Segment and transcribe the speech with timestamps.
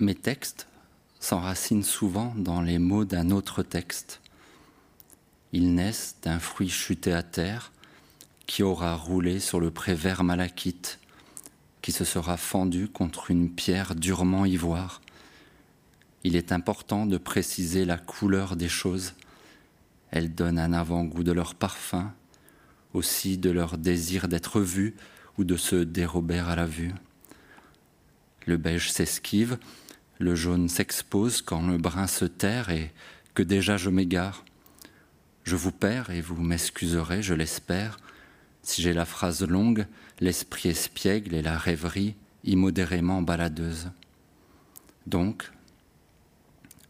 [0.00, 0.68] Mes textes
[1.18, 4.20] s'enracinent souvent dans les mots d'un autre texte.
[5.52, 7.72] Ils naissent d'un fruit chuté à terre
[8.46, 11.00] qui aura roulé sur le pré vert malachite,
[11.82, 15.00] qui se sera fendu contre une pierre durement ivoire.
[16.22, 19.14] Il est important de préciser la couleur des choses.
[20.12, 22.14] Elles donnent un avant-goût de leur parfum,
[22.94, 24.94] aussi de leur désir d'être vu
[25.38, 26.94] ou de se dérober à la vue.
[28.46, 29.58] Le beige s'esquive,
[30.18, 32.92] le jaune s'expose quand le brun se terre et
[33.34, 34.44] que déjà je m'égare.
[35.44, 37.98] Je vous perds et vous m'excuserez, je l'espère,
[38.62, 39.86] si j'ai la phrase longue,
[40.20, 43.90] l'esprit espiègle et la rêverie immodérément baladeuse.
[45.06, 45.50] Donc,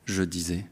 [0.06, 0.66] je disais,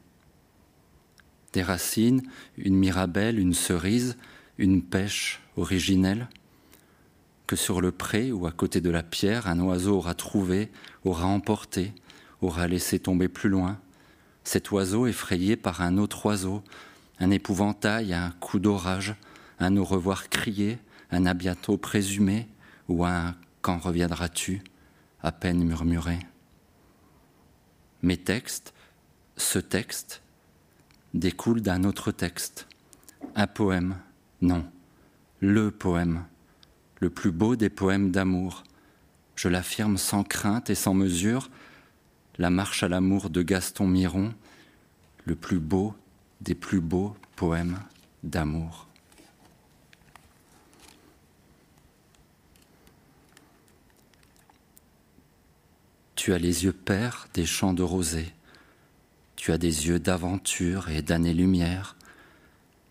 [1.53, 2.23] des racines,
[2.57, 4.17] une mirabelle, une cerise,
[4.57, 6.27] une pêche originelle,
[7.45, 10.69] que sur le pré ou à côté de la pierre, un oiseau aura trouvé,
[11.05, 11.93] aura emporté,
[12.41, 13.79] aura laissé tomber plus loin.
[14.43, 16.63] Cet oiseau effrayé par un autre oiseau,
[17.19, 19.15] un épouvantail, un coup d'orage,
[19.59, 20.77] un au revoir crié,
[21.11, 22.47] un à bientôt présumé,
[22.87, 24.61] ou un quand reviendras-tu,
[25.21, 26.19] à peine murmuré.
[28.03, 28.73] Mes textes,
[29.35, 30.21] ce texte,
[31.13, 32.67] découlent d'un autre texte,
[33.35, 33.97] un poème,
[34.41, 34.63] non,
[35.39, 36.25] le poème
[36.99, 38.63] le plus beau des poèmes d'amour.
[39.35, 41.49] Je l'affirme sans crainte et sans mesure,
[42.37, 44.33] la marche à l'amour de Gaston Miron,
[45.25, 45.95] le plus beau
[46.41, 47.79] des plus beaux poèmes
[48.23, 48.87] d'amour.
[56.15, 58.33] Tu as les yeux pères des champs de rosée,
[59.35, 61.95] tu as des yeux d'aventure et d'années-lumière,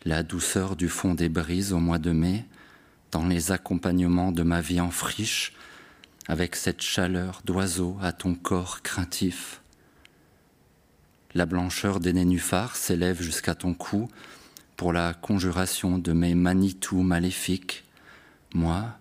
[0.05, 2.45] la douceur du fond des brises au mois de mai,
[3.11, 5.53] dans les accompagnements de ma vie en friche,
[6.29, 9.61] avec cette chaleur d'oiseau à ton corps craintif.
[11.35, 14.09] La blancheur des nénuphars s'élève jusqu'à ton cou
[14.77, 17.85] pour la conjuration de mes manitous maléfiques,
[18.55, 18.99] moi,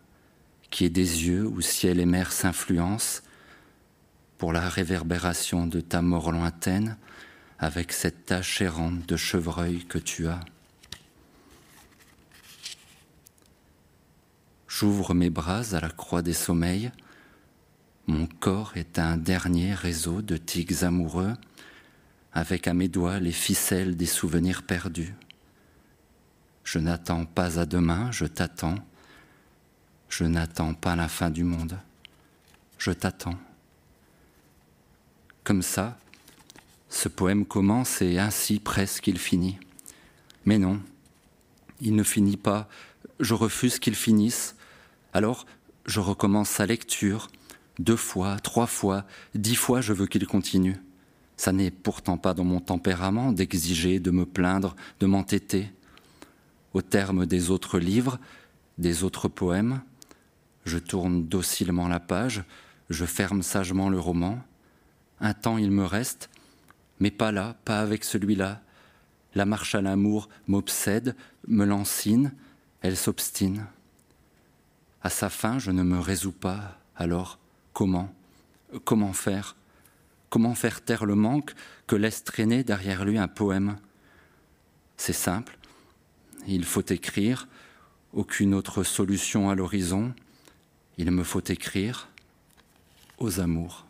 [0.69, 3.21] qui ai des yeux où ciel et mer s'influencent,
[4.37, 6.97] pour la réverbération de ta mort lointaine,
[7.57, 10.41] avec cette tache errante de chevreuil que tu as.
[14.67, 16.91] J'ouvre mes bras à la croix des sommeils.
[18.07, 21.33] Mon corps est un dernier réseau de tiges amoureux,
[22.33, 25.15] avec à mes doigts les ficelles des souvenirs perdus.
[26.63, 28.75] Je n'attends pas à demain, je t'attends.
[30.09, 31.79] Je n'attends pas la fin du monde,
[32.77, 33.37] je t'attends.
[35.43, 35.97] Comme ça,
[36.89, 39.57] ce poème commence et ainsi presque il finit.
[40.45, 40.79] Mais non,
[41.81, 42.69] il ne finit pas,
[43.19, 44.55] je refuse qu'il finisse,
[45.13, 45.45] alors,
[45.85, 47.29] je recommence sa lecture,
[47.79, 50.77] deux fois, trois fois, dix fois, je veux qu'il continue.
[51.37, 55.71] Ça n'est pourtant pas dans mon tempérament d'exiger, de me plaindre, de m'entêter.
[56.73, 58.19] Au terme des autres livres,
[58.77, 59.81] des autres poèmes,
[60.65, 62.43] je tourne docilement la page,
[62.89, 64.41] je ferme sagement le roman.
[65.19, 66.29] Un temps il me reste,
[66.99, 68.61] mais pas là, pas avec celui-là.
[69.33, 71.15] La marche à l'amour m'obsède,
[71.47, 72.33] me lancine,
[72.81, 73.65] elle s'obstine.
[75.01, 76.79] À sa fin, je ne me résous pas.
[76.95, 77.37] Alors,
[77.75, 78.09] comment
[78.85, 79.55] Comment faire
[80.29, 81.53] Comment faire taire le manque
[81.85, 83.75] que laisse traîner derrière lui un poème
[84.97, 85.57] C'est simple.
[86.47, 87.47] Il faut écrire.
[88.13, 90.13] Aucune autre solution à l'horizon.
[90.97, 92.07] Il me faut écrire
[93.17, 93.84] aux amours.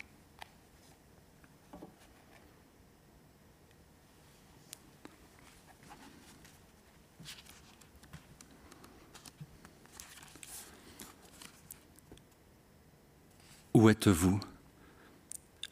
[13.75, 14.39] Où êtes-vous?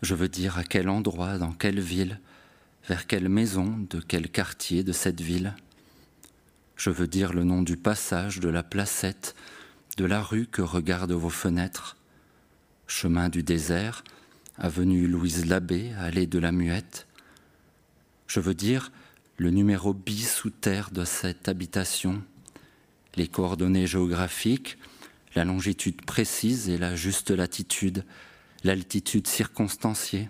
[0.02, 2.20] Je veux dire à quel endroit, dans quelle ville,
[2.90, 5.56] vers quelle maison, de quel quartier de cette ville?
[6.76, 9.36] Je veux dire le nom du passage, de la placette,
[9.96, 11.96] de la rue que regardent vos fenêtres.
[12.88, 14.04] Chemin du désert,
[14.58, 17.08] avenue Louise Labbé, allée de la Muette.
[18.28, 18.92] Je veux dire
[19.38, 22.22] le numéro bis sous terre de cette habitation,
[23.16, 24.78] les coordonnées géographiques,
[25.36, 28.06] la longitude précise et la juste latitude,
[28.64, 30.28] l'altitude circonstanciée,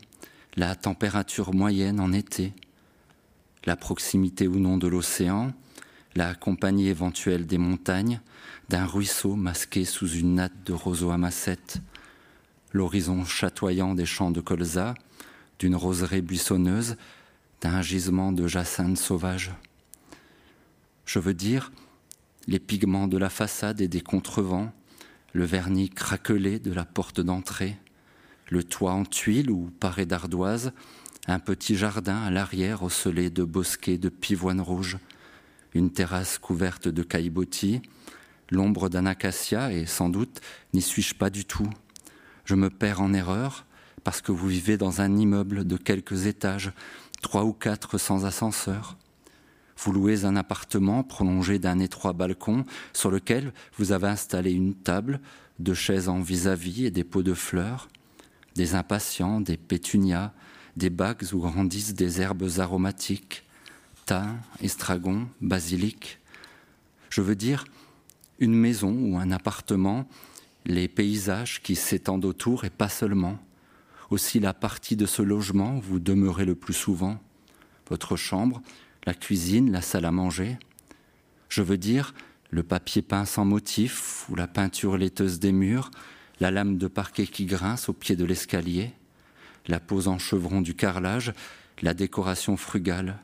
[0.55, 2.53] la température moyenne en été,
[3.65, 5.53] la proximité ou non de l'océan,
[6.15, 8.21] la compagnie éventuelle des montagnes,
[8.69, 11.81] d'un ruisseau masqué sous une natte de roseaux à massette,
[12.71, 14.93] l'horizon chatoyant des champs de colza,
[15.59, 16.97] d'une roseraie buissonneuse,
[17.61, 19.51] d'un gisement de jacinthe sauvage.
[21.05, 21.71] Je veux dire
[22.47, 24.73] les pigments de la façade et des contrevents,
[25.33, 27.77] le vernis craquelé de la porte d'entrée,
[28.49, 30.71] le toit en tuiles ou paré d'ardoise,
[31.27, 34.97] un petit jardin à l'arrière ocellé de bosquets de pivoine rouge,
[35.73, 37.81] une terrasse couverte de caillebotis,
[38.51, 40.41] l'ombre d'un acacia, et sans doute
[40.73, 41.69] n'y suis-je pas du tout.
[42.45, 43.65] Je me perds en erreur
[44.03, 46.73] parce que vous vivez dans un immeuble de quelques étages,
[47.21, 48.97] trois ou quatre sans ascenseur.
[49.77, 55.19] Vous louez un appartement prolongé d'un étroit balcon sur lequel vous avez installé une table,
[55.59, 57.87] deux chaises en vis-à-vis et des pots de fleurs,
[58.55, 60.31] des impatients, des pétunias,
[60.77, 63.43] des bagues où grandissent des herbes aromatiques,
[64.05, 66.19] thym, estragon, basilic.
[67.09, 67.65] Je veux dire
[68.39, 70.07] une maison ou un appartement,
[70.65, 73.37] les paysages qui s'étendent autour et pas seulement.
[74.09, 77.19] Aussi la partie de ce logement où vous demeurez le plus souvent,
[77.89, 78.61] votre chambre,
[79.05, 80.57] la cuisine, la salle à manger.
[81.49, 82.13] Je veux dire
[82.49, 85.89] le papier peint sans motif ou la peinture laiteuse des murs,
[86.39, 88.93] la lame de parquet qui grince au pied de l'escalier,
[89.67, 91.33] la pose en chevron du carrelage,
[91.81, 93.17] la décoration frugale,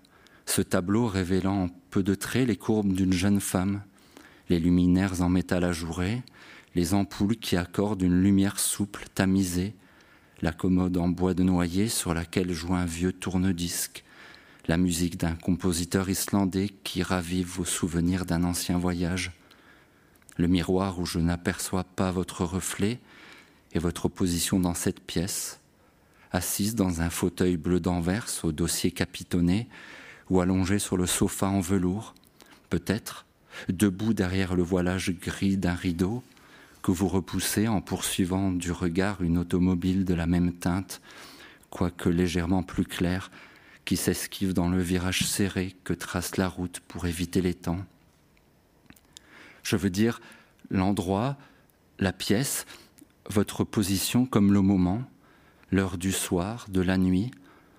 [0.47, 3.83] ce tableau révélant en peu de traits les courbes d'une jeune femme,
[4.49, 6.23] les luminaires en métal ajouré,
[6.73, 9.75] les ampoules qui accordent une lumière souple, tamisée,
[10.41, 14.03] la commode en bois de noyer sur laquelle joue un vieux tourne-disque,
[14.69, 19.31] la musique d'un compositeur islandais qui ravive vos souvenirs d'un ancien voyage,
[20.37, 22.99] le miroir où je n'aperçois pas votre reflet
[23.73, 25.59] et votre position dans cette pièce,
[26.31, 29.67] assise dans un fauteuil bleu d'Anvers au dossier capitonné
[30.29, 32.13] ou allongée sur le sofa en velours,
[32.69, 33.25] peut-être
[33.69, 36.21] debout derrière le voilage gris d'un rideau
[36.83, 41.01] que vous repoussez en poursuivant du regard une automobile de la même teinte,
[41.71, 43.31] quoique légèrement plus claire,
[43.85, 47.83] qui s'esquive dans le virage serré que trace la route pour éviter les temps.
[49.63, 50.21] Je veux dire
[50.69, 51.37] l'endroit,
[51.97, 52.65] la pièce,
[53.29, 55.03] votre position comme le moment,
[55.71, 57.31] l'heure du soir, de la nuit,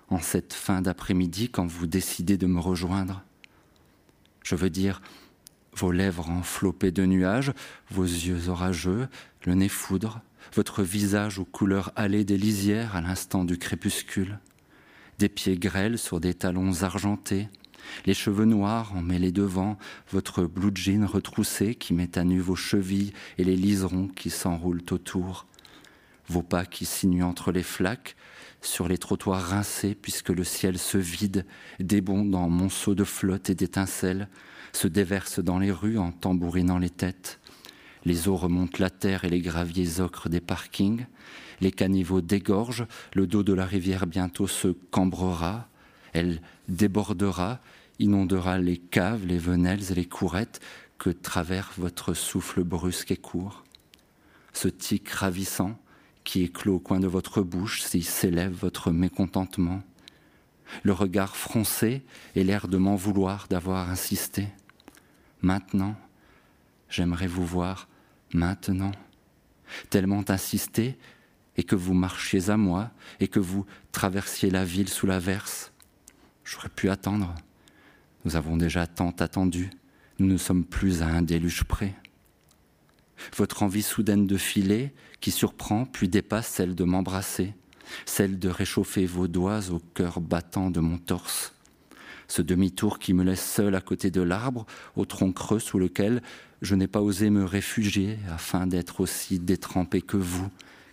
[0.08, 3.23] en cette fin d'après-midi quand vous décidez de me rejoindre.
[4.43, 5.00] Je veux dire
[5.76, 7.52] vos lèvres enfloppées de nuages,
[7.91, 9.08] vos yeux orageux,
[9.44, 10.20] le nez foudre,
[10.55, 14.38] votre visage aux couleurs allées des lisières à l'instant du crépuscule
[15.21, 17.51] des pieds grêles sur des talons argentés,
[18.07, 19.77] les cheveux noirs emmêlés devant,
[20.11, 24.83] votre blue jean retroussé qui met à nu vos chevilles et les liserons qui s'enroulent
[24.91, 25.47] autour,
[26.27, 28.17] vos pas qui sinuent entre les flaques,
[28.63, 31.45] sur les trottoirs rincés puisque le ciel se vide,
[31.81, 34.27] débonde en monceaux de flotte et d'étincelles,
[34.73, 37.41] se déverse dans les rues en tambourinant les têtes.
[38.07, 41.05] Les eaux remontent la terre et les graviers ocres des parkings,
[41.61, 45.69] les caniveaux dégorgent, le dos de la rivière bientôt se cambrera,
[46.12, 47.61] elle débordera,
[47.99, 50.61] inondera les caves, les venelles et les courettes
[50.99, 53.65] que traverse votre souffle brusque et court.
[54.53, 55.79] Ce tic ravissant
[56.25, 59.83] qui éclot au coin de votre bouche s'y s'élève votre mécontentement.
[60.83, 62.03] Le regard froncé
[62.37, 64.47] et l'air de m'en vouloir d'avoir insisté.
[65.43, 65.97] Maintenant,
[66.89, 67.89] j'aimerais vous voir
[68.33, 68.93] maintenant.
[69.89, 70.99] Tellement insisté
[71.56, 75.73] et que vous marchiez à moi, et que vous traversiez la ville sous l'averse.
[76.44, 77.35] J'aurais pu attendre.
[78.25, 79.70] Nous avons déjà tant attendu.
[80.19, 81.94] Nous ne sommes plus à un déluge près.
[83.37, 87.55] Votre envie soudaine de filer, qui surprend puis dépasse celle de m'embrasser,
[88.06, 91.54] celle de réchauffer vos doigts au cœur battant de mon torse.
[92.28, 94.66] Ce demi-tour qui me laisse seul à côté de l'arbre,
[94.97, 96.23] au tronc creux sous lequel
[96.62, 100.49] je n'ai pas osé me réfugier afin d'être aussi détrempé que vous,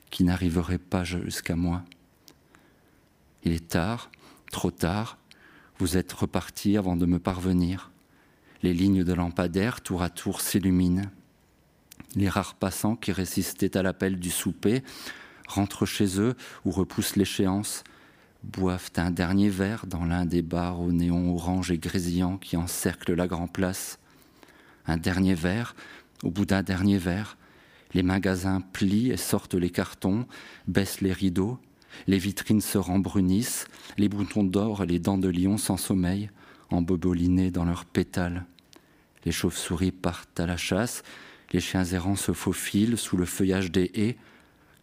[0.09, 1.83] qui n'arriverait pas jusqu'à moi.
[3.43, 4.09] Il est tard,
[4.51, 5.17] trop tard,
[5.79, 7.91] vous êtes reparti avant de me parvenir.
[8.63, 11.09] Les lignes de lampadaire tour à tour s'illuminent.
[12.15, 14.83] Les rares passants qui résistaient à l'appel du souper
[15.47, 16.35] rentrent chez eux
[16.65, 17.83] ou repoussent l'échéance,
[18.43, 23.13] boivent un dernier verre dans l'un des bars au néon orange et grésillant qui encerclent
[23.13, 23.99] la grande place.
[24.87, 25.75] Un dernier verre,
[26.23, 27.36] au bout d'un dernier verre,
[27.93, 30.25] les magasins plient et sortent les cartons,
[30.67, 31.59] baissent les rideaux,
[32.05, 33.65] les vitrines se rembrunissent,
[33.97, 36.29] les boutons d'or et les dents de lion sans sommeil,
[36.69, 38.45] embobolinés dans leurs pétales.
[39.25, 41.03] Les chauves-souris partent à la chasse,
[41.53, 44.17] les chiens errants se faufilent sous le feuillage des haies,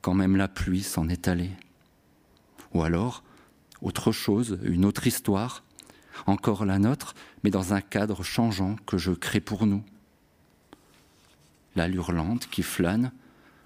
[0.00, 1.50] quand même la pluie s'en est allée.
[2.72, 3.22] Ou alors,
[3.80, 5.62] autre chose, une autre histoire,
[6.26, 9.84] encore la nôtre, mais dans un cadre changeant que je crée pour nous
[11.76, 13.12] la hurlante qui flâne,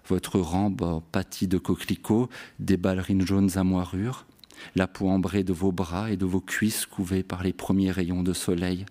[0.07, 4.27] votre rambe pâtie de coquelicots, des ballerines jaunes à moirure,
[4.75, 8.23] la peau ambrée de vos bras et de vos cuisses couvées par les premiers rayons
[8.23, 8.87] de soleil,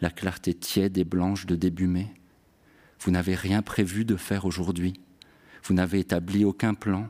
[0.00, 2.12] la clarté tiède et blanche de début mai.
[3.00, 4.94] Vous n'avez rien prévu de faire aujourd'hui.
[5.64, 7.08] Vous n'avez établi aucun plan.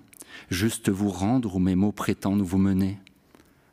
[0.50, 2.98] juste vous rendre où mes mots prétendent vous mener.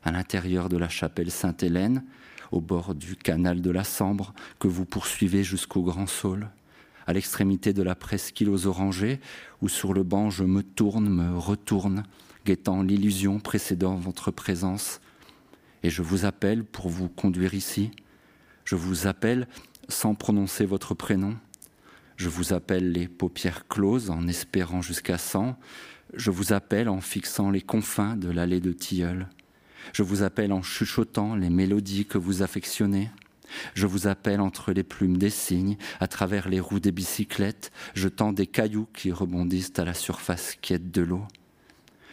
[0.04, 2.04] À l'intérieur de la chapelle Sainte-Hélène,
[2.52, 6.50] au bord du canal de la Sambre, que vous poursuivez jusqu'au Grand Saule,
[7.06, 9.20] à l'extrémité de la presqu'île aux orangers,
[9.62, 12.04] où sur le banc je me tourne, me retourne,
[12.44, 15.00] guettant l'illusion précédant votre présence.
[15.82, 17.90] Et je vous appelle pour vous conduire ici.
[18.64, 19.48] Je vous appelle
[19.88, 21.36] sans prononcer votre prénom.
[22.16, 25.58] Je vous appelle les paupières closes en espérant jusqu'à cent.
[26.14, 29.28] Je vous appelle en fixant les confins de l'allée de tilleul.
[29.92, 33.10] Je vous appelle en chuchotant les mélodies que vous affectionnez.
[33.74, 38.32] Je vous appelle entre les plumes des cygnes, à travers les roues des bicyclettes, jetant
[38.32, 41.22] des cailloux qui rebondissent à la surface quiète de l'eau.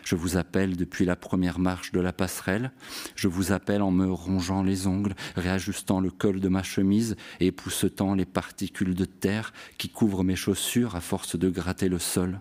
[0.07, 2.71] Je vous appelle depuis la première marche de la passerelle.
[3.17, 7.47] Je vous appelle en me rongeant les ongles, réajustant le col de ma chemise et
[7.47, 12.39] époussetant les particules de terre qui couvrent mes chaussures à force de gratter le sol.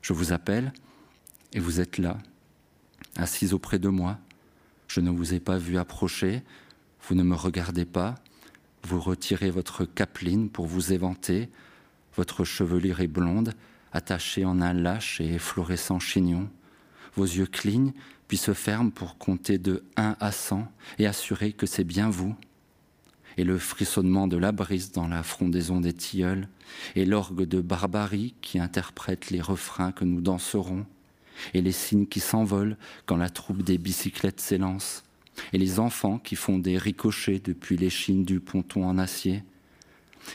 [0.00, 0.72] Je vous appelle
[1.52, 2.18] et vous êtes là,
[3.16, 4.18] assise auprès de moi.
[4.86, 6.44] Je ne vous ai pas vu approcher,
[7.02, 8.14] vous ne me regardez pas,
[8.84, 11.48] vous retirez votre capeline pour vous éventer,
[12.16, 13.54] votre chevelure est blonde,
[13.92, 16.48] attachée en un lâche et efflorescent chignon.
[17.14, 17.92] Vos yeux clignent,
[18.28, 22.36] puis se ferment pour compter de 1 à 100 et assurer que c'est bien vous.
[23.36, 26.48] Et le frissonnement de la brise dans la frondaison des tilleuls,
[26.94, 30.86] et l'orgue de barbarie qui interprète les refrains que nous danserons,
[31.54, 32.76] et les signes qui s'envolent
[33.06, 35.04] quand la troupe des bicyclettes s'élance,
[35.52, 39.42] et les enfants qui font des ricochets depuis l'échine du ponton en acier.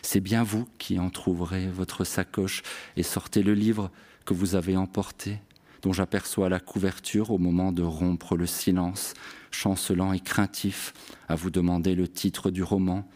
[0.01, 2.63] C'est bien vous qui en trouverez votre sacoche
[2.97, 3.91] et sortez le livre
[4.25, 5.39] que vous avez emporté
[5.85, 9.13] dont j'aperçois la couverture au moment de rompre le silence,
[9.51, 10.95] chancelant et craintif
[11.29, 13.07] à vous demander le titre du roman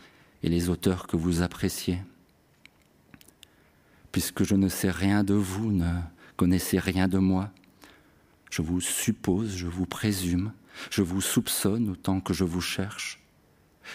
[0.43, 1.97] et les auteurs que vous appréciez.
[4.11, 5.91] Puisque je ne sais rien de vous, ne
[6.37, 7.49] connaissez rien de moi,
[8.51, 10.51] je vous suppose, je vous présume,
[10.89, 13.21] je vous soupçonne autant que je vous cherche.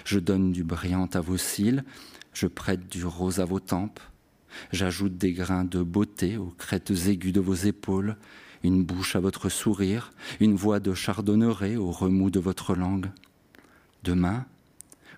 [0.04, 1.84] Je donne du brillant à vos cils,
[2.32, 4.00] je prête du rose à vos tempes,
[4.72, 8.16] j'ajoute des grains de beauté aux crêtes aiguës de vos épaules,
[8.62, 10.10] une bouche à votre sourire,
[10.40, 13.10] une voix de chardonneret au remous de votre langue.
[14.02, 14.46] Demain,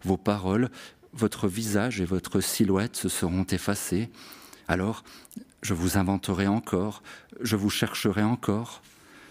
[0.03, 0.71] vos paroles,
[1.13, 4.11] votre visage et votre silhouette se seront effacés.
[4.69, 5.05] Alors,
[5.63, 7.03] je vous inventerai encore,
[7.41, 8.83] je vous chercherai encore,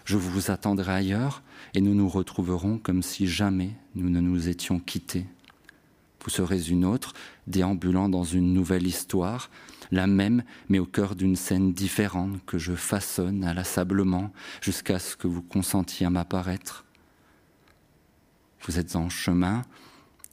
[0.05, 1.41] je vous attendrai ailleurs,
[1.73, 5.25] et nous nous retrouverons comme si jamais nous ne nous étions quittés.
[6.23, 7.13] Vous serez une autre,
[7.47, 9.49] déambulant dans une nouvelle histoire,
[9.91, 14.31] la même, mais au cœur d'une scène différente que je façonne inlassablement
[14.61, 16.85] jusqu'à ce que vous consentiez à m'apparaître.
[18.63, 19.63] Vous êtes en chemin,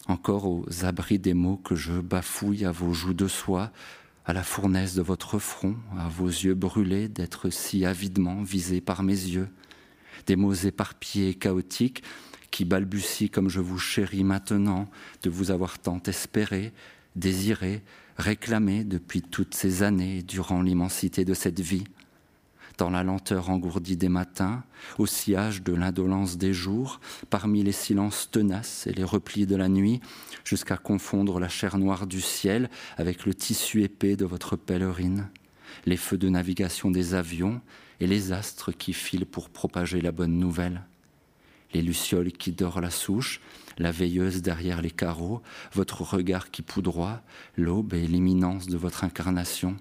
[0.07, 3.71] encore aux abris des mots que je bafouille à vos joues de soie,
[4.25, 9.02] à la fournaise de votre front, à vos yeux brûlés d'être si avidement visés par
[9.02, 9.49] mes yeux,
[10.26, 12.02] des mots éparpillés et chaotiques
[12.50, 14.88] qui balbutient comme je vous chéris maintenant
[15.23, 16.73] de vous avoir tant espéré,
[17.17, 17.83] désiré,
[18.19, 21.85] réclamé depuis toutes ces années durant l'immensité de cette vie,
[22.79, 24.64] dans la lenteur engourdie des matins,
[24.99, 27.00] au sillage de l'indolence des jours,
[27.31, 30.00] parmi les silences tenaces et les replis de la nuit,
[30.45, 35.29] jusqu'à confondre la chair noire du ciel avec le tissu épais de votre pèlerine,
[35.85, 37.61] les feux de navigation des avions
[38.01, 40.83] et les astres qui filent pour propager la bonne nouvelle,
[41.73, 43.41] les lucioles qui dorent la souche,
[43.79, 47.23] la veilleuse derrière les carreaux, votre regard qui poudroie,
[47.57, 49.77] l'aube et l'imminence de votre incarnation,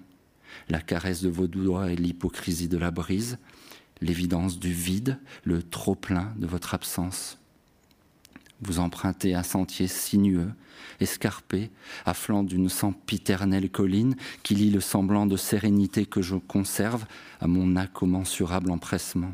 [0.68, 3.38] la caresse de vos doigts et l'hypocrisie de la brise,
[4.00, 7.41] l'évidence du vide, le trop-plein de votre absence.
[8.62, 10.52] Vous empruntez un sentier sinueux,
[11.00, 11.70] escarpé,
[12.06, 17.04] à flanc d'une sempiternelle colline qui lie le semblant de sérénité que je conserve
[17.40, 19.32] à mon incommensurable empressement.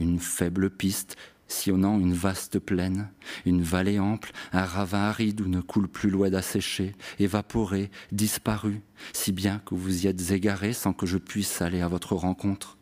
[0.00, 1.16] Une faible piste
[1.48, 3.08] sillonnant une vaste plaine,
[3.46, 8.82] une vallée ample, un ravin aride où ne coule plus l'eau d'assécher, évaporé, disparu,
[9.14, 12.76] si bien que vous y êtes égaré sans que je puisse aller à votre rencontre.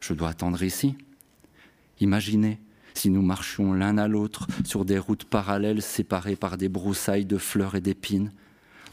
[0.00, 0.96] Je dois attendre ici.
[2.00, 2.58] Imaginez
[2.96, 7.38] si nous marchions l'un à l'autre sur des routes parallèles séparées par des broussailles de
[7.38, 8.32] fleurs et d'épines.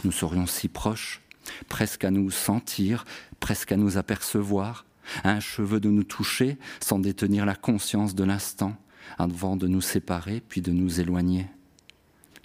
[0.03, 1.21] Nous serions si proches,
[1.69, 3.05] presque à nous sentir,
[3.39, 4.85] presque à nous apercevoir,
[5.23, 8.75] un cheveu de nous toucher sans détenir la conscience de l'instant,
[9.17, 11.47] avant de nous séparer puis de nous éloigner.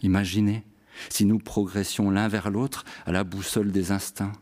[0.02, 0.64] Imaginez
[1.10, 4.32] si nous progressions l'un vers l'autre à la boussole des instincts.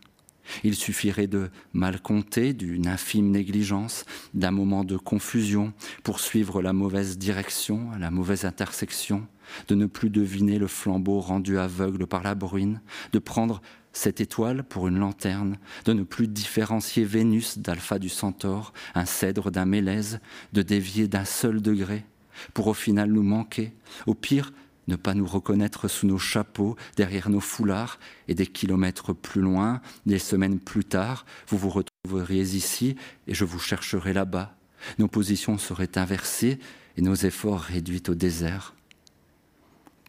[0.64, 5.72] Il suffirait de mal compter, d'une infime négligence, d'un moment de confusion
[6.02, 9.26] pour suivre la mauvaise direction, la mauvaise intersection,
[9.68, 12.80] de ne plus deviner le flambeau rendu aveugle par la bruine,
[13.12, 13.60] de prendre
[13.92, 19.50] cette étoile pour une lanterne, de ne plus différencier Vénus d'Alpha du Centaure, un cèdre
[19.50, 20.20] d'un mélèze,
[20.52, 22.04] de dévier d'un seul degré,
[22.52, 23.72] pour au final nous manquer,
[24.06, 24.52] au pire
[24.88, 29.80] ne pas nous reconnaître sous nos chapeaux, derrière nos foulards, et des kilomètres plus loin,
[30.06, 34.54] des semaines plus tard, vous vous retrouveriez ici et je vous chercherai là-bas.
[34.98, 36.58] Nos positions seraient inversées
[36.96, 38.74] et nos efforts réduits au désert.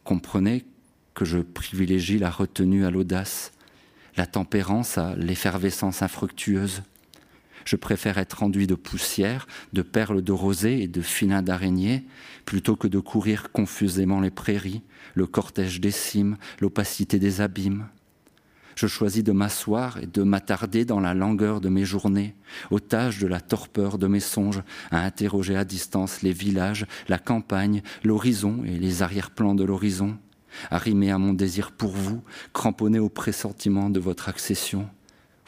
[0.04, 0.64] Comprenez
[1.14, 3.52] que je privilégie la retenue à l'audace,
[4.16, 6.82] la tempérance à l'effervescence infructueuse.
[7.68, 12.06] Je préfère être enduit de poussière, de perles de rosée et de filins d'araignée,
[12.46, 14.80] plutôt que de courir confusément les prairies,
[15.12, 17.88] le cortège des cimes, l'opacité des abîmes.
[18.74, 22.34] Je choisis de m'asseoir et de m'attarder dans la langueur de mes journées,
[22.70, 27.82] otage de la torpeur de mes songes, à interroger à distance les villages, la campagne,
[28.02, 30.16] l'horizon et les arrière-plans de l'horizon,
[30.70, 32.22] arrimé à mon désir pour vous,
[32.54, 34.88] cramponné au pressentiment de votre accession.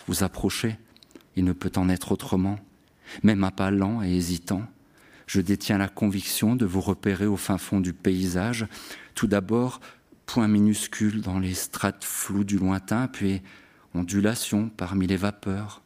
[0.07, 0.77] Vous approchez,
[1.37, 2.59] il ne peut en être autrement.
[3.23, 4.63] Même à pas lent et hésitant,
[5.27, 8.67] je détiens la conviction de vous repérer au fin fond du paysage,
[9.15, 9.81] tout d'abord
[10.27, 13.43] point minuscule dans les strates floues du lointain, puis
[13.95, 15.83] ondulation parmi les vapeurs,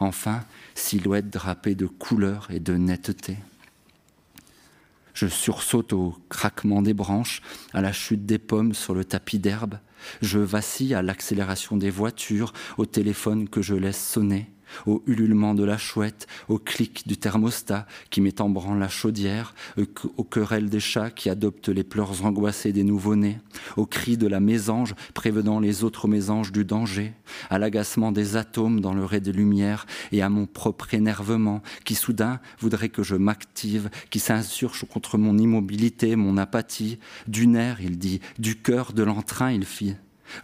[0.00, 3.38] enfin silhouette drapée de couleurs et de netteté.
[5.14, 7.40] Je sursaute au craquement des branches,
[7.72, 9.78] à la chute des pommes sur le tapis d'herbe.
[10.20, 14.50] Je vacille à l'accélération des voitures, au téléphone que je laisse sonner
[14.86, 19.54] au ululement de la chouette, au clic du thermostat qui met en branle la chaudière,
[20.16, 23.38] aux querelles des chats qui adoptent les pleurs angoissés des nouveau-nés,
[23.76, 27.12] aux cris de la mésange prévenant les autres mésanges du danger,
[27.50, 31.94] à l'agacement des atomes dans le ray des lumières et à mon propre énervement qui
[31.94, 37.98] soudain voudrait que je m'active, qui s'insurge contre mon immobilité, mon apathie, du nerf, il
[37.98, 39.94] dit, du cœur, de l'entrain, il fit.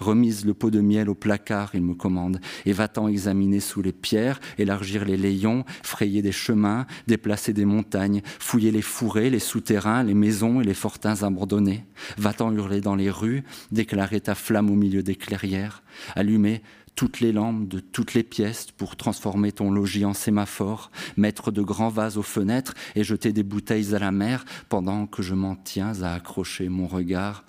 [0.00, 3.92] Remise le pot de miel au placard, il me commande, et va-t'en examiner sous les
[3.92, 10.02] pierres, élargir les layons, frayer des chemins, déplacer des montagnes, fouiller les fourrés, les souterrains,
[10.02, 11.84] les maisons et les fortins abandonnés.
[12.18, 15.82] Va-t'en hurler dans les rues, déclarer ta flamme au milieu des clairières,
[16.14, 16.62] allumer
[16.94, 21.62] toutes les lampes de toutes les pièces pour transformer ton logis en sémaphore, mettre de
[21.62, 25.56] grands vases aux fenêtres et jeter des bouteilles à la mer pendant que je m'en
[25.56, 27.44] tiens à accrocher mon regard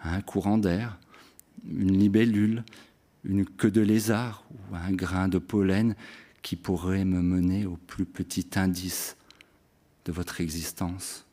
[0.00, 0.98] à un courant d'air
[1.68, 2.64] une libellule,
[3.24, 5.94] une queue de lézard ou un grain de pollen
[6.42, 9.16] qui pourrait me mener au plus petit indice
[10.04, 11.24] de votre existence.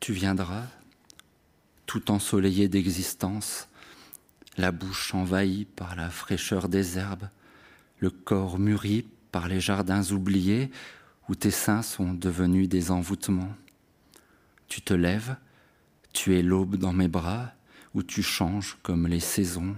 [0.00, 0.64] Tu viendras,
[1.84, 3.68] tout ensoleillé d'existence,
[4.58, 7.28] la bouche envahie par la fraîcheur des herbes,
[8.00, 10.70] le corps mûri par les jardins oubliés
[11.28, 13.54] où tes seins sont devenus des envoûtements.
[14.66, 15.36] Tu te lèves,
[16.12, 17.52] tu es l'aube dans mes bras,
[17.94, 19.76] où tu changes comme les saisons.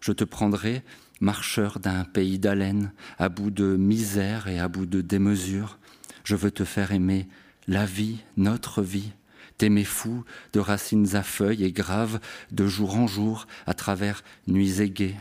[0.00, 0.82] Je te prendrai,
[1.20, 5.78] marcheur d'un pays d'haleine, à bout de misère et à bout de démesure.
[6.24, 7.28] Je veux te faire aimer
[7.66, 9.12] la vie, notre vie,
[9.58, 12.20] t'aimer fou, de racines à feuilles et graves,
[12.52, 15.14] de jour en jour, à travers nuits aiguës.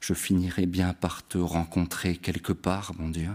[0.00, 3.30] Je finirai bien par te rencontrer quelque part, mon Dieu.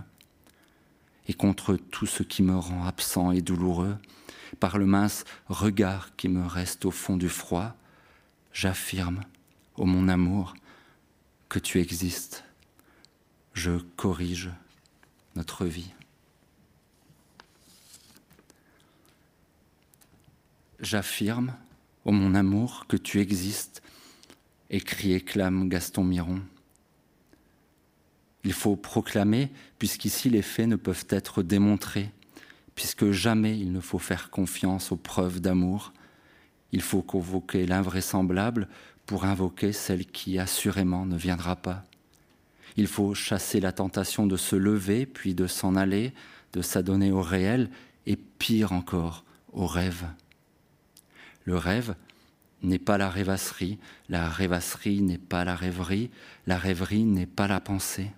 [1.28, 3.98] Et contre tout ce qui me rend absent et douloureux,
[4.60, 7.76] par le mince regard qui me reste au fond du froid,
[8.54, 9.22] j'affirme,
[9.78, 10.54] ô mon amour,
[11.50, 12.44] que tu existes.
[13.54, 14.52] Je corrige
[15.36, 15.92] notre vie.
[20.82, 21.54] J'affirme,
[22.06, 23.82] ô mon amour, que tu existes,
[24.70, 26.42] écrit et clame Gaston Miron.
[28.46, 32.12] Il faut proclamer, puisqu'ici les faits ne peuvent être démontrés,
[32.76, 35.92] puisque jamais il ne faut faire confiance aux preuves d'amour.
[36.72, 38.70] Il faut convoquer l'invraisemblable
[39.06, 41.84] pour invoquer celle qui assurément ne viendra pas.
[42.78, 46.13] Il faut chasser la tentation de se lever, puis de s'en aller,
[46.54, 47.70] de s'adonner au réel,
[48.06, 50.06] et pire encore, au rêve.
[51.50, 51.96] Le rêve
[52.62, 56.12] n'est pas la rêvasserie, la rêvasserie n'est pas la rêverie,
[56.46, 58.12] la rêverie n'est pas la pensée.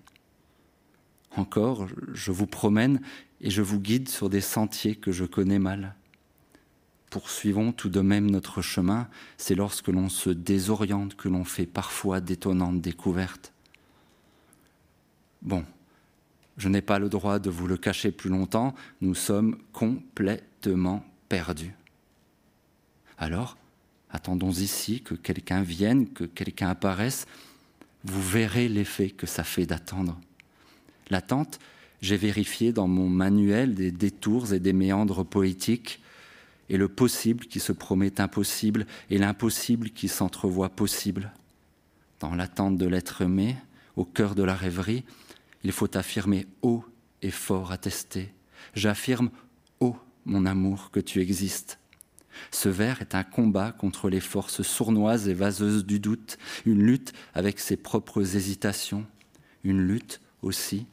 [1.34, 3.00] Encore, je vous promène
[3.40, 5.94] et je vous guide sur des sentiers que je connais mal.
[7.08, 12.20] Poursuivons tout de même notre chemin, c'est lorsque l'on se désoriente que l'on fait parfois
[12.20, 13.54] d'étonnantes découvertes.
[15.40, 15.64] Bon,
[16.58, 21.74] je n'ai pas le droit de vous le cacher plus longtemps, nous sommes complètement perdus.
[23.22, 23.56] Alors,
[24.10, 27.28] attendons ici que quelqu'un vienne, que quelqu'un apparaisse,
[28.02, 30.18] vous verrez l'effet que ça fait d'attendre.
[31.08, 31.60] L'attente,
[32.00, 36.02] j'ai vérifié dans mon manuel des détours et des méandres poétiques,
[36.68, 41.30] et le possible qui se promet impossible, et l'impossible qui s'entrevoit possible.
[42.18, 43.54] Dans l'attente de l'être aimé,
[43.94, 45.04] au cœur de la rêverie,
[45.62, 46.84] il faut affirmer haut
[47.22, 48.34] et fort attesté.
[48.74, 49.30] J'affirme
[49.78, 51.78] haut, mon amour, que tu existes.
[52.50, 57.12] Ce vers est un combat contre les forces sournoises et vaseuses du doute, une lutte
[57.34, 59.06] avec ses propres hésitations,
[59.64, 60.86] une lutte aussi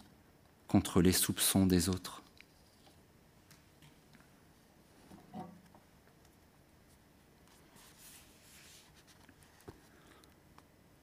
[0.68, 2.24] contre les soupçons des autres.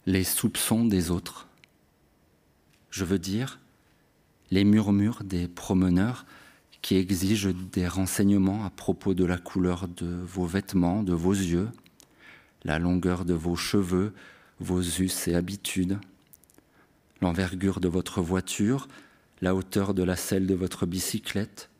[0.06, 1.48] Les soupçons des autres.
[2.90, 3.58] Je veux dire,
[4.52, 6.24] les murmures des promeneurs
[6.86, 11.68] qui exigent des renseignements à propos de la couleur de vos vêtements, de vos yeux,
[12.62, 14.14] la longueur de vos cheveux,
[14.60, 15.98] vos us et habitudes,
[17.20, 18.86] l'envergure de votre voiture,
[19.40, 21.70] la hauteur de la selle de votre bicyclette,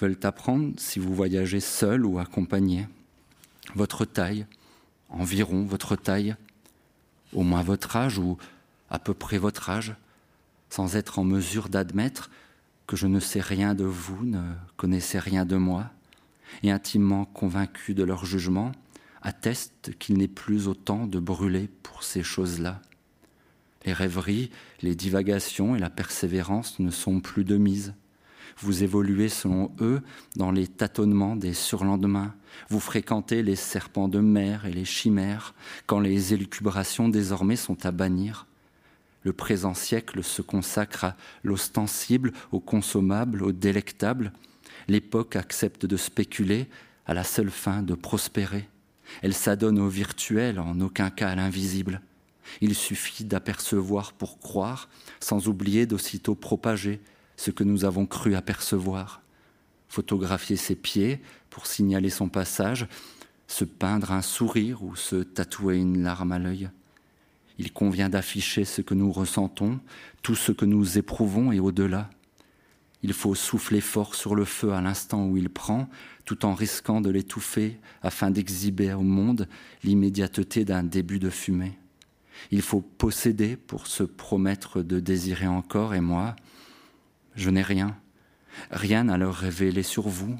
[0.00, 2.88] veulent apprendre si vous voyagez seul ou accompagné,
[3.74, 4.46] votre taille,
[5.10, 6.34] environ votre taille,
[7.34, 8.38] au moins votre âge ou
[8.88, 9.94] à peu près votre âge,
[10.70, 12.30] sans être en mesure d'admettre
[12.86, 14.42] que je ne sais rien de vous, ne
[14.76, 15.90] connaissez rien de moi,
[16.62, 18.72] et intimement convaincu de leur jugement,
[19.22, 22.80] attestent qu'il n'est plus autant de brûler pour ces choses-là.
[23.86, 24.50] Les rêveries,
[24.82, 27.94] les divagations et la persévérance ne sont plus de mise.
[28.58, 30.00] Vous évoluez selon eux
[30.36, 32.34] dans les tâtonnements des surlendemains.
[32.68, 35.54] Vous fréquentez les serpents de mer et les chimères
[35.86, 38.46] quand les élucubrations désormais sont à bannir.
[39.24, 44.32] Le présent siècle se consacre à l'ostensible, au consommable, au délectable.
[44.86, 46.68] L'époque accepte de spéculer
[47.06, 48.68] à la seule fin de prospérer.
[49.22, 52.00] Elle s'adonne au virtuel, en aucun cas à l'invisible.
[52.60, 54.88] Il suffit d'apercevoir pour croire,
[55.20, 57.00] sans oublier d'aussitôt propager
[57.36, 59.22] ce que nous avons cru apercevoir.
[59.88, 62.86] Photographier ses pieds pour signaler son passage,
[63.46, 66.70] se peindre un sourire ou se tatouer une larme à l'œil.
[67.58, 69.80] Il convient d'afficher ce que nous ressentons,
[70.22, 72.10] tout ce que nous éprouvons et au-delà.
[73.02, 75.88] Il faut souffler fort sur le feu à l'instant où il prend,
[76.24, 79.46] tout en risquant de l'étouffer afin d'exhiber au monde
[79.82, 81.78] l'immédiateté d'un début de fumée.
[82.50, 86.34] Il faut posséder pour se promettre de désirer encore, et moi,
[87.36, 87.96] je n'ai rien,
[88.70, 90.38] rien à leur révéler sur vous,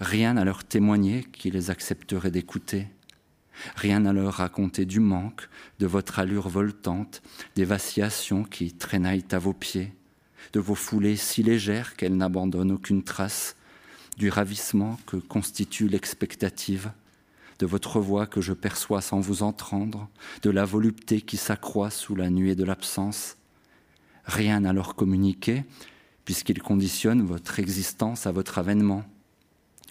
[0.00, 2.88] rien à leur témoigner qu'ils accepteraient d'écouter.
[3.76, 7.22] Rien à leur raconter du manque, de votre allure voltante,
[7.56, 9.92] des vaccillations qui traînaillent à vos pieds,
[10.52, 13.56] de vos foulées si légères qu'elles n'abandonnent aucune trace,
[14.16, 16.92] du ravissement que constitue l'expectative,
[17.58, 20.08] de votre voix que je perçois sans vous entendre,
[20.42, 23.36] de la volupté qui s'accroît sous la nuée de l'absence.
[24.24, 25.64] Rien à leur communiquer,
[26.24, 29.04] puisqu'ils conditionnent votre existence à votre avènement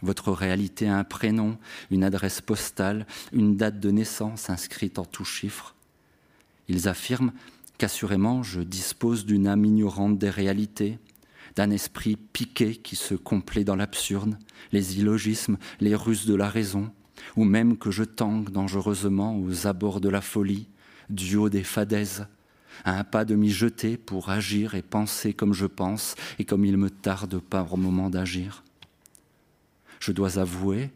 [0.04, 1.58] votre réalité a un prénom,
[1.90, 5.76] une adresse postale, une date de naissance inscrite en tout chiffre.
[6.68, 7.32] Ils affirment
[7.78, 11.00] qu'assurément je dispose d'une âme ignorante des réalités,
[11.56, 14.38] d'un esprit piqué qui se complaît dans l'absurde,
[14.72, 16.92] les illogismes, les ruses de la raison,
[17.38, 20.68] ou même que je tangue dangereusement aux abords de la folie,
[21.10, 22.28] du haut des fadaises,
[22.84, 26.66] à un pas de m'y jeter pour agir et penser comme je pense et comme
[26.66, 28.64] il me tarde par moment d'agir
[30.04, 30.90] je dois avouer,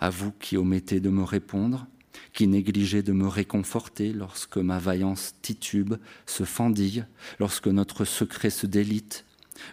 [0.00, 1.86] à vous qui omettez de me répondre,
[2.34, 5.94] qui négligez de me réconforter lorsque ma vaillance titube,
[6.26, 7.06] se fendille,
[7.38, 9.24] lorsque notre secret se délite,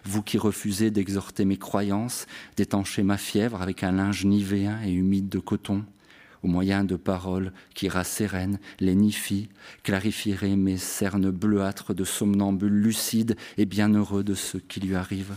[0.04, 5.28] vous qui refusez d'exhorter mes croyances, d'étancher ma fièvre avec un linge nivéen et humide
[5.28, 5.84] de coton,
[6.42, 9.50] au moyen de paroles qui rassérènent, les nifient,
[9.82, 15.34] clarifierez mes cernes bleuâtres de somnambules lucides et bienheureux de ce qui lui arrive.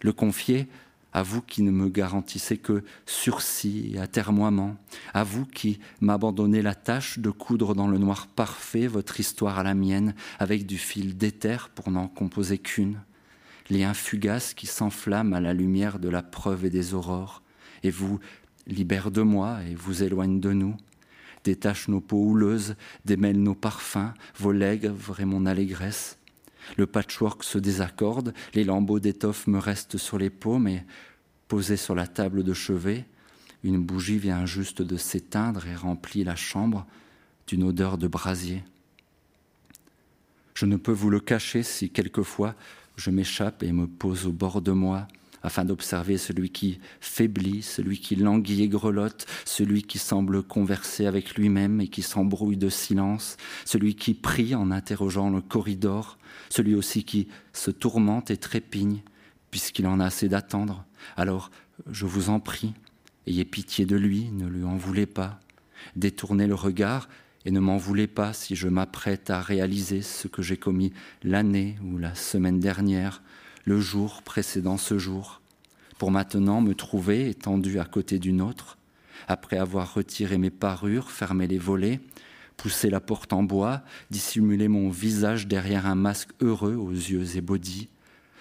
[0.00, 0.66] Le confier
[1.12, 4.76] à vous qui ne me garantissez que sursis et atermoiement,
[5.12, 9.62] à vous qui m'abandonnez la tâche de coudre dans le noir parfait votre histoire à
[9.62, 13.00] la mienne avec du fil d'éther pour n'en composer qu'une,
[13.70, 17.42] lien fugace qui s'enflamme à la lumière de la preuve et des aurores,
[17.82, 18.18] et vous
[18.66, 20.76] libère de moi et vous éloigne de nous,
[21.44, 26.18] détache nos peaux houleuses, démêle nos parfums, vos legs et mon allégresse,
[26.76, 30.84] le patchwork se désaccorde, les lambeaux d'étoffe me restent sur les paumes et,
[31.48, 33.04] posés sur la table de chevet,
[33.62, 36.86] une bougie vient juste de s'éteindre et remplit la chambre
[37.46, 38.64] d'une odeur de brasier.
[40.54, 42.54] Je ne peux vous le cacher si quelquefois
[42.96, 45.08] je m'échappe et me pose au bord de moi,
[45.42, 51.34] afin d'observer celui qui faiblit, celui qui languit et grelotte, celui qui semble converser avec
[51.34, 57.04] lui-même et qui s'embrouille de silence, celui qui prie en interrogeant le corridor, celui aussi
[57.04, 59.02] qui se tourmente et trépigne,
[59.50, 60.84] puisqu'il en a assez d'attendre.
[61.16, 61.50] Alors,
[61.90, 62.74] je vous en prie,
[63.26, 65.40] ayez pitié de lui, ne lui en voulez pas.
[65.96, 67.08] Détournez le regard
[67.44, 71.76] et ne m'en voulez pas si je m'apprête à réaliser ce que j'ai commis l'année
[71.84, 73.22] ou la semaine dernière,
[73.64, 75.40] le jour précédant ce jour,
[75.98, 78.78] pour maintenant me trouver étendu à côté d'une autre,
[79.28, 82.00] après avoir retiré mes parures, fermé les volets,
[82.56, 87.88] poussé la porte en bois, dissimulé mon visage derrière un masque heureux aux yeux ébaudis,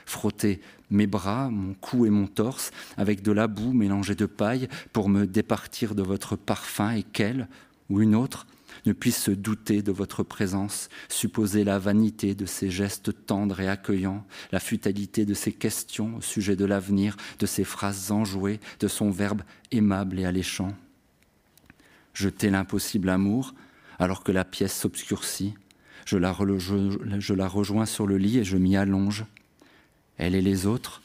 [0.05, 4.67] frotter mes bras, mon cou et mon torse avec de la boue mélangée de paille
[4.91, 7.47] pour me départir de votre parfum et qu'elle,
[7.89, 8.45] ou une autre,
[8.85, 13.67] ne puisse se douter de votre présence, supposer la vanité de ces gestes tendres et
[13.67, 18.87] accueillants, la futalité de ses questions au sujet de l'avenir, de ses phrases enjouées, de
[18.87, 20.75] son verbe aimable et alléchant.
[22.13, 23.53] Jeter l'impossible amour
[23.99, 25.53] alors que la pièce s'obscurcit.
[26.05, 29.25] Je la rejoins sur le lit et je m'y allonge.
[30.17, 31.01] Elle et les autres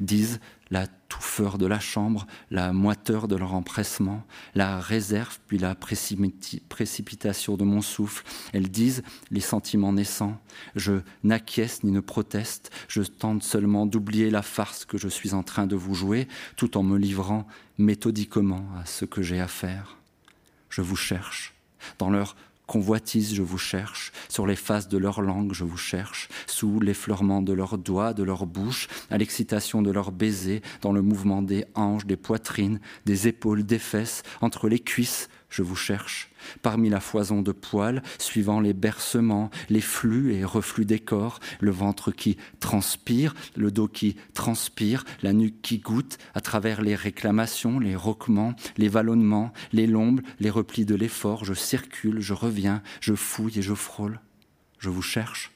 [0.00, 5.74] disent la touffeur de la chambre, la moiteur de leur empressement, la réserve puis la
[5.74, 8.24] précipitation de mon souffle.
[8.54, 10.40] Elles disent les sentiments naissants.
[10.74, 15.42] Je n'acquiesce ni ne proteste, je tente seulement d'oublier la farce que je suis en
[15.42, 17.46] train de vous jouer, tout en me livrant
[17.76, 19.98] méthodiquement à ce que j'ai à faire.
[20.70, 21.52] Je vous cherche.
[21.98, 22.36] Dans leur
[22.72, 27.42] convoitise, je vous cherche, sur les faces de leur langue, je vous cherche, sous l'effleurement
[27.42, 31.66] de leurs doigts, de leur bouche, à l'excitation de leurs baisers, dans le mouvement des
[31.74, 36.30] hanches, des poitrines, des épaules, des fesses, entre les cuisses, je vous cherche,
[36.62, 41.70] parmi la foison de poils, suivant les bercements, les flux et reflux des corps, le
[41.70, 47.78] ventre qui transpire, le dos qui transpire, la nuque qui goûte, à travers les réclamations,
[47.78, 53.14] les roquements, les vallonnements, les lombes, les replis de l'effort, je circule, je reviens, je
[53.14, 54.20] fouille et je frôle.
[54.78, 55.51] Je vous cherche,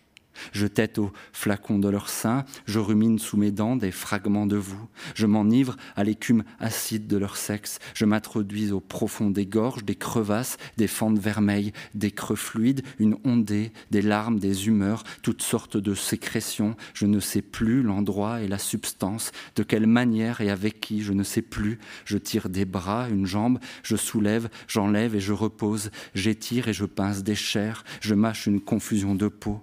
[0.52, 4.56] je tête au flacon de leur sein, je rumine sous mes dents des fragments de
[4.56, 9.84] vous, je m'enivre à l'écume acide de leur sexe, je m'introduis au profond des gorges,
[9.84, 15.42] des crevasses, des fentes vermeilles, des creux fluides, une ondée, des larmes, des humeurs, toutes
[15.42, 20.50] sortes de sécrétions, je ne sais plus l'endroit et la substance, de quelle manière et
[20.50, 25.14] avec qui, je ne sais plus, je tire des bras, une jambe, je soulève, j'enlève
[25.14, 29.60] et je repose, j'étire et je pince des chairs, je mâche une confusion de peau.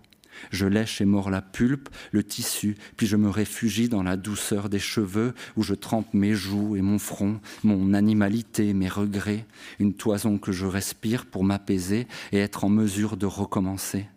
[0.52, 4.70] Je lèche et mords la pulpe, le tissu, puis je me réfugie dans la douceur
[4.70, 9.46] des cheveux où je trempe mes joues et mon front, mon animalité, mes regrets,
[9.80, 14.08] une toison que je respire pour m'apaiser et être en mesure de recommencer.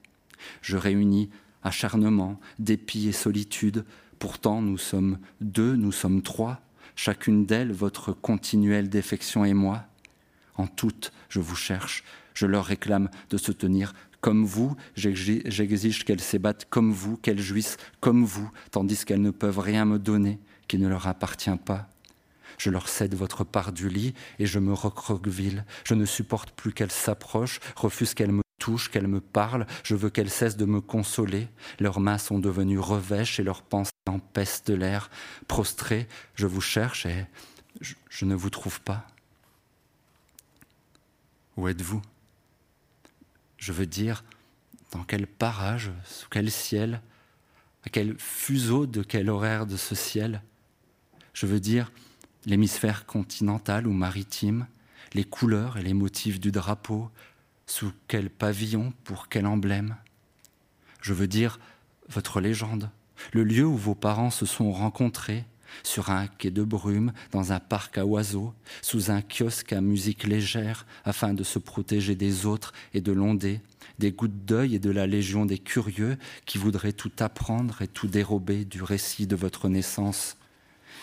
[0.62, 1.30] Je réunis
[1.62, 3.84] acharnement, dépit et solitude.
[4.18, 6.60] Pourtant, nous sommes deux, nous sommes trois,
[6.94, 9.84] chacune d'elles votre continuelle défection et moi.
[10.56, 12.02] En toutes, je vous cherche,
[12.34, 13.94] je leur réclame de se tenir
[14.26, 19.60] comme vous, j'exige qu'elles s'ébattent comme vous, qu'elles jouissent comme vous, tandis qu'elles ne peuvent
[19.60, 21.88] rien me donner qui ne leur appartient pas.
[22.58, 25.64] Je leur cède votre part du lit et je me recroqueville.
[25.84, 29.64] Je ne supporte plus qu'elles s'approchent, refuse qu'elles me touchent, qu'elles me parlent.
[29.84, 31.46] Je veux qu'elles cessent de me consoler.
[31.78, 35.08] Leurs mains sont devenues revêches et leurs pensées empestent l'air.
[35.46, 37.26] Prostré, je vous cherche et
[38.10, 39.06] je ne vous trouve pas.
[41.56, 42.02] Où êtes-vous?
[43.56, 44.24] Je veux dire,
[44.92, 47.00] dans quel parage, sous quel ciel,
[47.84, 50.42] à quel fuseau de quel horaire de ce ciel.
[51.32, 51.92] Je veux dire,
[52.44, 54.66] l'hémisphère continental ou maritime,
[55.14, 57.10] les couleurs et les motifs du drapeau,
[57.66, 59.96] sous quel pavillon, pour quel emblème.
[61.00, 61.58] Je veux dire,
[62.08, 62.90] votre légende,
[63.32, 65.44] le lieu où vos parents se sont rencontrés,
[65.82, 70.24] sur un quai de brume, dans un parc à oiseaux, sous un kiosque à musique
[70.24, 73.60] légère, afin de se protéger des autres et de l'onder,
[73.98, 78.06] des gouttes d'œil et de la légion des curieux qui voudraient tout apprendre et tout
[78.08, 80.36] dérober du récit de votre naissance,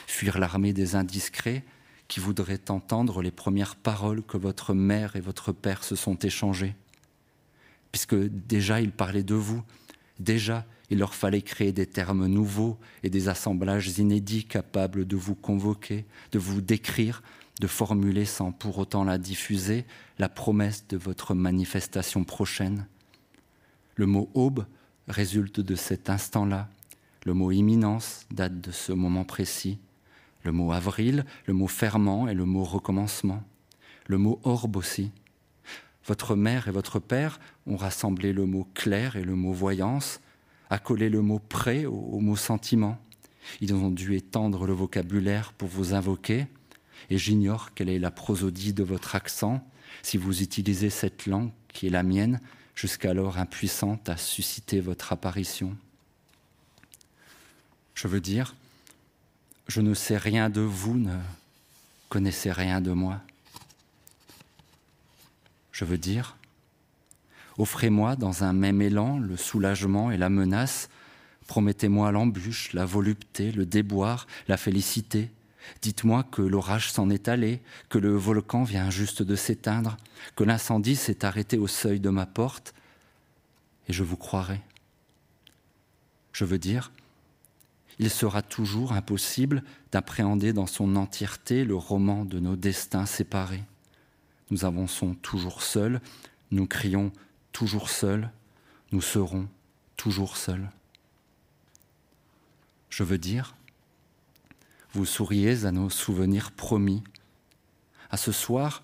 [0.07, 1.63] fuir l'armée des indiscrets
[2.07, 6.75] qui voudraient entendre les premières paroles que votre mère et votre père se sont échangées.
[7.91, 9.63] Puisque déjà ils parlaient de vous,
[10.19, 15.33] déjà il leur fallait créer des termes nouveaux et des assemblages inédits capables de vous
[15.33, 17.23] convoquer, de vous décrire,
[17.59, 19.85] de formuler sans pour autant la diffuser
[20.19, 22.85] la promesse de votre manifestation prochaine.
[23.95, 24.67] Le mot aube
[25.07, 26.69] résulte de cet instant-là.
[27.25, 29.79] Le mot imminence date de ce moment précis.
[30.43, 33.43] Le mot avril, le mot ferment et le mot recommencement.
[34.05, 35.11] Le mot orbe aussi.
[36.05, 40.19] Votre mère et votre père ont rassemblé le mot clair et le mot voyance,
[40.73, 42.97] accolé le mot prêt au, mot sentiment.
[43.61, 46.47] Ils ont dû étendre le vocabulaire pour vous invoquer,
[47.09, 49.65] et j'ignore quelle est la prosodie de votre accent
[50.01, 52.41] si vous utilisez cette langue qui est la mienne,
[52.75, 55.77] jusqu'alors impuissante à susciter votre apparition.
[57.93, 58.55] Je veux dire,
[59.67, 61.15] je ne sais rien de vous, ne
[62.09, 63.21] connaissez rien de moi.
[65.71, 66.35] Je veux dire,
[67.57, 70.89] offrez-moi dans un même élan le soulagement et la menace,
[71.47, 75.29] promettez-moi l'embûche, la volupté, le déboire, la félicité,
[75.81, 79.97] Dites-moi que l'orage s'en est allé, que le volcan vient juste de s'éteindre,
[80.35, 82.73] que l'incendie s'est arrêté au seuil de ma porte,
[83.87, 84.61] et je vous croirai.
[86.31, 86.91] Je veux dire,
[87.99, 93.63] il sera toujours impossible d'appréhender dans son entièreté le roman de nos destins séparés.
[94.49, 96.01] Nous avançons toujours seuls,
[96.51, 97.11] nous crions
[97.53, 98.29] toujours seuls,
[98.91, 99.47] nous serons
[99.95, 100.69] toujours seuls.
[102.89, 103.55] Je veux dire,
[104.91, 107.03] vous souriez à nos souvenirs promis,
[108.11, 108.83] à ce soir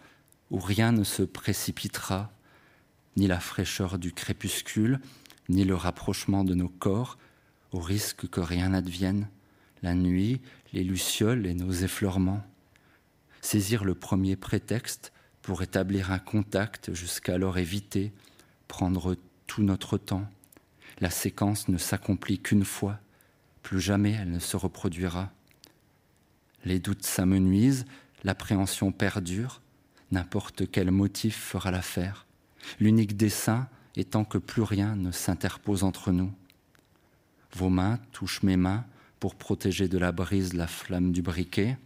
[0.50, 2.32] où rien ne se précipitera,
[3.18, 5.00] ni la fraîcheur du crépuscule,
[5.50, 7.18] ni le rapprochement de nos corps,
[7.72, 9.28] au risque que rien n'advienne,
[9.84, 10.42] la nuit,
[10.74, 12.44] les lucioles et nos effleurements.
[13.42, 18.12] Saisir le premier prétexte pour établir un contact jusqu'alors évité,
[18.70, 20.30] prendre tout notre temps.
[21.02, 23.00] La séquence ne s'accomplit qu'une fois,
[23.62, 25.34] plus jamais elle ne se reproduira.
[26.64, 27.86] Les doutes s'amenuisent,
[28.24, 29.62] l'appréhension perdure,
[30.12, 32.26] n'importe quel motif fera l'affaire,
[32.80, 36.32] l'unique dessein étant que plus rien ne s'interpose entre nous.
[37.56, 38.86] Vos mains touchent mes mains
[39.20, 41.78] pour protéger de la brise la flamme du briquet.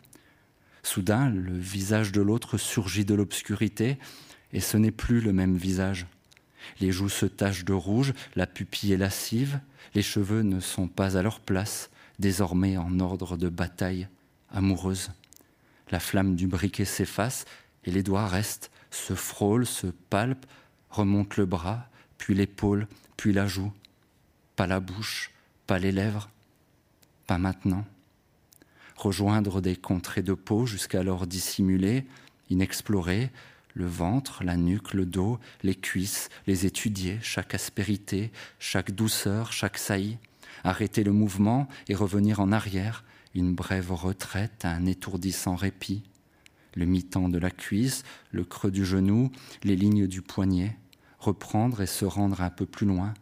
[0.83, 3.97] Soudain, le visage de l'autre surgit de l'obscurité,
[4.51, 6.05] et ce n'est plus le même visage.
[6.79, 9.59] Les joues se tachent de rouge, la pupille est lascive,
[9.95, 14.07] les cheveux ne sont pas à leur place, désormais en ordre de bataille
[14.51, 15.11] amoureuse.
[15.91, 17.45] La flamme du briquet s'efface
[17.85, 20.45] et les doigts restent, se frôlent, se palpent,
[20.89, 23.71] remontent le bras, puis l'épaule, puis la joue.
[24.55, 25.31] Pas la bouche,
[25.67, 26.29] pas les lèvres,
[27.27, 27.85] pas maintenant.
[28.95, 32.05] Rejoindre des contrées de peau jusqu'alors dissimulées,
[32.49, 33.31] inexplorées,
[33.73, 39.77] le ventre, la nuque, le dos, les cuisses, les étudier, chaque aspérité, chaque douceur, chaque
[39.77, 40.17] saillie,
[40.63, 43.03] arrêter le mouvement et revenir en arrière,
[43.35, 46.03] une brève retraite, un étourdissant répit,
[46.75, 49.31] le mi-temps de la cuisse, le creux du genou,
[49.63, 50.77] les lignes du poignet,
[51.19, 53.13] reprendre et se rendre un peu plus loin,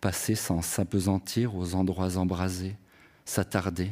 [0.00, 2.76] passer sans s'apesantir aux endroits embrasés,
[3.24, 3.90] s'attarder,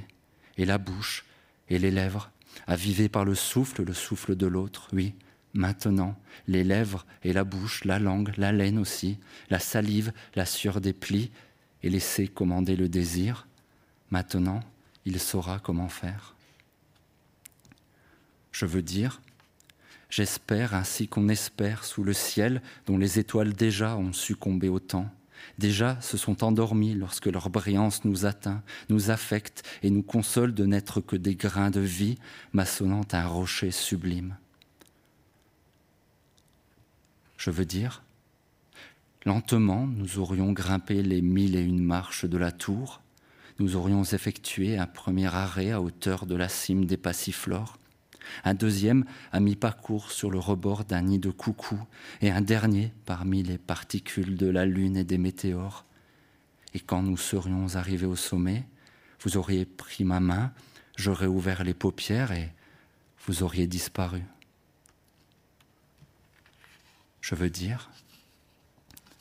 [0.57, 1.25] et la bouche,
[1.69, 2.31] et les lèvres,
[2.67, 5.15] avivées par le souffle, le souffle de l'autre, oui,
[5.55, 9.19] maintenant, les lèvres et la bouche, la langue, la laine aussi,
[9.51, 11.31] la salive, la sueur des plis,
[11.83, 13.47] et laisser commander le désir,
[14.11, 14.61] maintenant,
[15.05, 16.35] il saura comment faire.
[18.53, 19.21] Je veux dire,
[20.11, 25.11] j'espère ainsi qu'on espère sous le ciel dont les étoiles déjà ont succombé au temps,
[25.59, 30.67] déjà se sont endormies lorsque leur brillance nous atteint, nous affecte et nous console de
[30.67, 32.19] n'être que des grains de vie
[32.53, 34.37] maçonnant un rocher sublime.
[37.45, 38.05] Je veux dire,
[39.25, 43.03] lentement nous aurions grimpé les mille et une marches de la tour,
[43.59, 47.81] nous aurions effectué un premier arrêt à hauteur de la cime des passiflores,
[48.45, 51.81] un deuxième à mi-parcours sur le rebord d'un nid de coucou,
[52.21, 55.85] et un dernier parmi les particules de la lune et des météores.
[56.75, 58.69] Et quand nous serions arrivés au sommet,
[59.21, 60.53] vous auriez pris ma main,
[60.97, 62.53] j'aurais ouvert les paupières et
[63.27, 64.23] vous auriez disparu.
[67.23, 67.89] Je veux dire,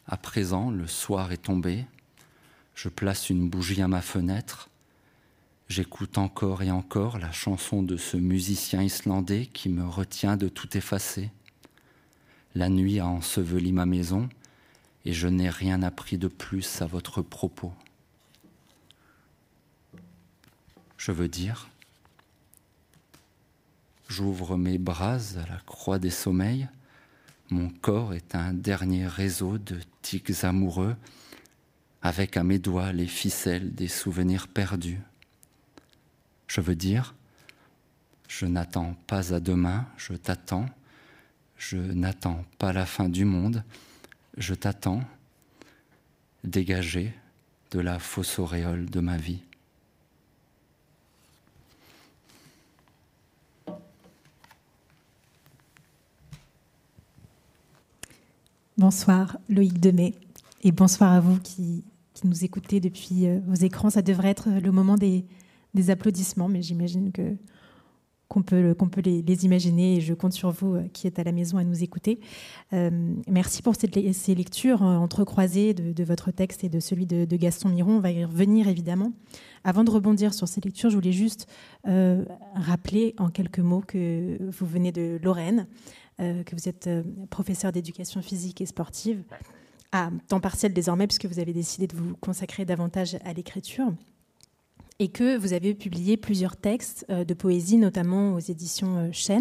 [0.07, 1.85] à présent le soir est tombé,
[2.73, 4.69] je place une bougie à ma fenêtre.
[5.69, 10.75] J'écoute encore et encore la chanson de ce musicien islandais qui me retient de tout
[10.75, 11.29] effacer.
[12.55, 14.27] La nuit a enseveli ma maison
[15.05, 17.71] et je n'ai rien appris de plus à votre propos.
[20.97, 21.69] Je veux dire,
[24.07, 26.67] j'ouvre mes bras à la croix des sommeils,
[27.51, 30.95] mon corps est un dernier réseau de tics amoureux
[32.01, 35.01] avec à mes doigts les ficelles des souvenirs perdus.
[36.47, 37.13] Je veux dire,
[38.27, 40.65] je n'attends pas à demain, je t'attends,
[41.57, 43.63] je n'attends pas la fin du monde,
[44.37, 45.03] je t'attends,
[46.45, 47.13] dégagé
[47.71, 49.41] de la fausse auréole de ma vie.
[58.81, 60.15] Bonsoir Loïc Demey
[60.63, 61.83] et bonsoir à vous qui
[62.23, 65.23] nous écoutez depuis euh, vos écrans, ça devrait être le moment des,
[65.89, 67.35] applaudissements, mais j'imagine que
[68.27, 68.73] qu'on peut,
[69.05, 71.83] les, imaginer et je compte sur vous euh, qui êtes à la maison à nous
[71.83, 72.19] écouter.
[72.73, 72.89] Euh,
[73.27, 77.97] merci pour ces lectures entrecroisées de, votre texte et de celui de, Gaston Miron.
[77.97, 79.11] On va y revenir évidemment.
[79.63, 81.45] Avant de rebondir sur ces lectures, je voulais juste
[81.83, 85.67] rappeler en quelques mots que vous venez de Lorraine,
[86.21, 86.89] que vous êtes
[87.29, 89.23] professeur d'éducation physique et sportive
[89.91, 93.91] à temps partiel désormais puisque vous avez décidé de vous consacrer davantage à l'écriture
[95.01, 99.39] et que vous avez publié plusieurs textes euh, de poésie, notamment aux éditions euh,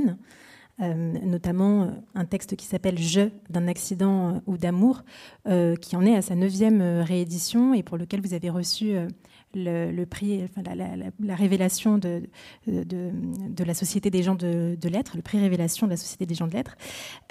[0.81, 5.03] euh, notamment un texte qui s'appelle Je d'un accident ou d'amour,
[5.45, 8.95] qui en est à sa neuvième réédition et pour lequel vous avez reçu
[9.55, 12.23] le, prix, la, révélation de,
[12.67, 16.47] de, la Société des gens de, lettres, le prix révélation de la Société des gens
[16.47, 16.77] de lettres,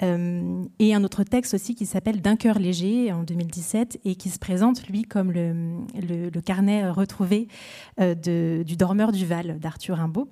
[0.02, 4.30] euh, et un autre texte aussi qui s'appelle D'un cœur léger en 2017 et qui
[4.30, 7.48] se présente lui comme le, carnet retrouvé
[8.00, 10.28] euh, du dormeur du Val d'Arthur Rimbaud.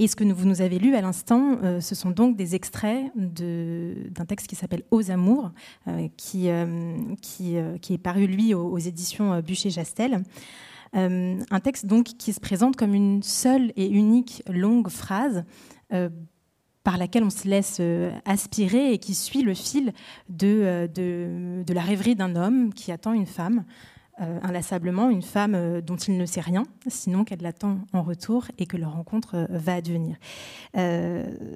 [0.00, 3.12] Et ce que vous nous avez lu à l'instant, euh, ce sont donc des extraits
[3.14, 5.50] d'un texte qui s'appelle Aux Amours,
[5.88, 10.22] euh, qui, euh, qui, qui, est paru, lui, aux, éditions Bûcher-Jastel.
[10.94, 15.44] un texte donc qui se présente comme une seule et unique longue phrase
[16.82, 17.82] par laquelle on se laisse
[18.24, 19.92] aspirer et qui suit le fil
[20.30, 23.64] de, de, de la rêverie d'un homme qui attend une femme.
[24.20, 28.48] Euh, inlassablement une femme euh, dont il ne sait rien, sinon qu'elle l'attend en retour
[28.58, 30.16] et que leur rencontre euh, va advenir.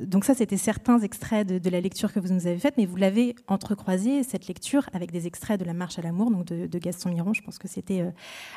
[0.07, 2.97] donc ça, c'était certains extraits de, la lecture que vous nous avez faite, mais vous
[2.97, 7.11] l'avez entrecroisé, cette lecture, avec des extraits de La Marche à l'amour, donc de, Gaston
[7.11, 7.35] Miron.
[7.35, 8.05] Je pense que c'était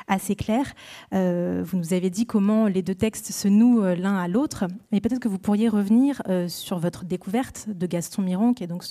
[0.06, 0.72] assez clair.
[1.12, 5.20] vous nous avez dit comment les deux textes se nouent l'un à l'autre, mais peut-être
[5.20, 8.84] que vous pourriez revenir sur votre découverte de Gaston Miron, qui est donc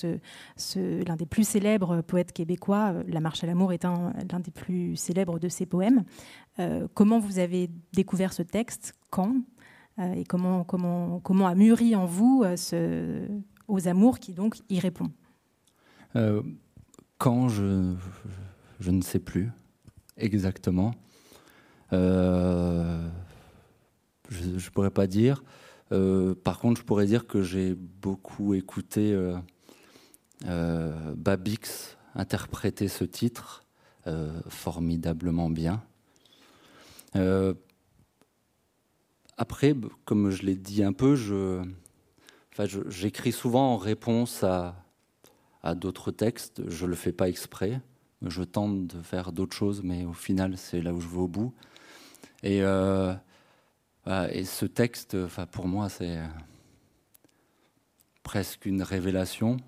[0.76, 2.94] l'un des plus célèbres poètes québécois.
[3.06, 6.04] La Marche à l'amour est l'un des plus célèbre de ses poèmes.
[6.58, 8.94] Euh, comment vous avez découvert ce texte?
[9.10, 9.36] Quand?
[9.98, 10.66] Euh, Et comment,
[11.46, 13.26] a mûri en vous euh, ce,
[13.68, 15.10] aux amours qui donc y répond?
[17.18, 17.94] Quand je,
[18.86, 19.50] ne sais plus
[20.16, 20.92] exactement.
[21.92, 21.96] je
[24.30, 25.44] ne pourrais pas dire.
[25.90, 29.16] par contre, je pourrais dire que j'ai beaucoup écouté
[30.44, 33.67] Babix interpréter ce titre
[34.48, 35.82] formidablement bien.
[37.16, 37.54] Euh,
[39.36, 41.62] après, comme je l'ai dit un peu, je,
[42.88, 44.74] j'écris souvent en réponse à,
[45.74, 46.62] d'autres textes.
[46.68, 47.80] Je ne le fais pas exprès.
[48.22, 51.28] Je tente de faire d'autres choses, mais au final, c'est là où je vais au
[51.28, 51.54] bout.
[52.42, 53.14] Et, euh,
[54.06, 56.18] ce texte, enfin, pour moi, c'est
[58.22, 59.58] presque une révélation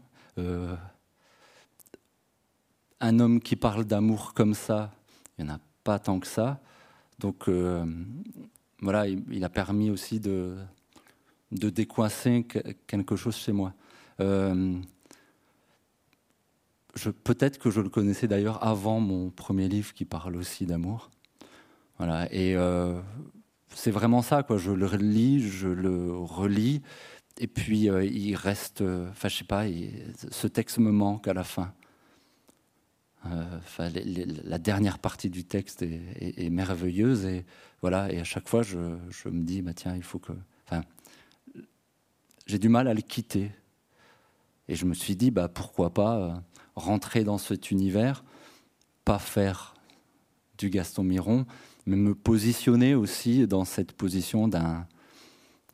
[3.01, 4.93] un homme qui parle d'amour comme ça,
[5.39, 6.61] il n'y en a pas tant que ça.
[7.19, 7.85] Donc euh,
[8.81, 10.57] voilà, il, a permis aussi de,
[11.53, 12.47] de décoincer
[12.87, 13.75] quelque chose chez moi.
[14.21, 14.75] Euh,
[17.25, 21.11] peut-être que je le connaissais d'ailleurs avant mon premier livre qui parle aussi d'amour.
[21.99, 22.99] Voilà, et euh,
[23.75, 24.57] c'est vraiment ça, quoi.
[24.57, 26.81] Je le relis, je le relis,
[27.39, 29.65] et puis il reste, enfin je sais pas,
[30.31, 31.73] ce texte me manque à la fin.
[33.27, 33.61] Euh,
[34.45, 37.45] la dernière partie du texte est, merveilleuse et
[37.83, 38.13] voilà.
[38.13, 40.33] Et à chaque fois, je, me dis, bah tiens, il faut que.
[42.47, 43.53] J'ai du mal à le quitter.
[44.69, 46.35] Et je me suis dit, bah pourquoi pas euh,
[46.77, 48.25] rentrer dans cet univers,
[49.05, 49.75] pas faire
[50.59, 51.47] du Gaston Miron,
[51.87, 54.87] mais me positionner aussi dans cette position d'un,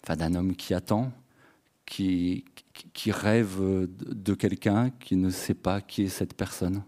[0.09, 1.13] d'un homme qui attend,
[1.85, 2.45] qui
[3.07, 6.83] rêve de quelqu'un, qui ne sait pas qui est cette personne.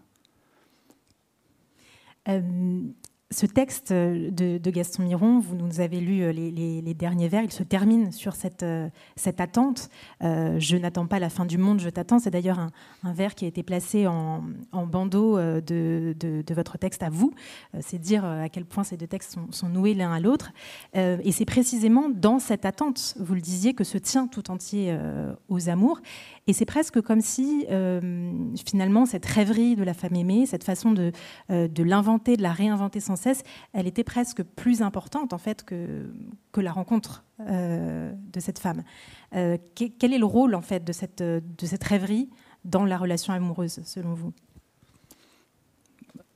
[2.29, 2.93] Euh,
[3.31, 7.61] ce texte de, Gaston Miron, vous nous avez lu euh, les, derniers vers, il se
[7.61, 8.89] termine sur cette, euh,
[9.37, 9.89] attente.
[10.21, 12.17] je n'attends pas la fin du monde, je t'attends.
[12.17, 14.41] C'est d'ailleurs un, vers qui a été placé en,
[14.73, 17.31] bandeau de, votre texte à vous.
[17.79, 20.51] c'est dire à quel point ces deux textes sont, noués l'un à l'autre.
[20.95, 24.97] et c'est précisément dans cette attente, vous le disiez, que se tient tout entier
[25.47, 26.01] aux amours.
[26.49, 28.31] Et c'est presque comme si, euh,
[28.65, 30.95] finalement, cette rêverie de la femme aimée, cette façon
[31.51, 33.15] euh, de l'inventer, de la réinventer sans
[33.73, 36.11] elle était presque plus importante, en fait, que,
[36.51, 38.83] que la rencontre euh, de cette femme.
[39.31, 42.29] quel est le rôle, en fait, de cette, de cette rêverie
[42.65, 44.33] dans la relation amoureuse, selon vous?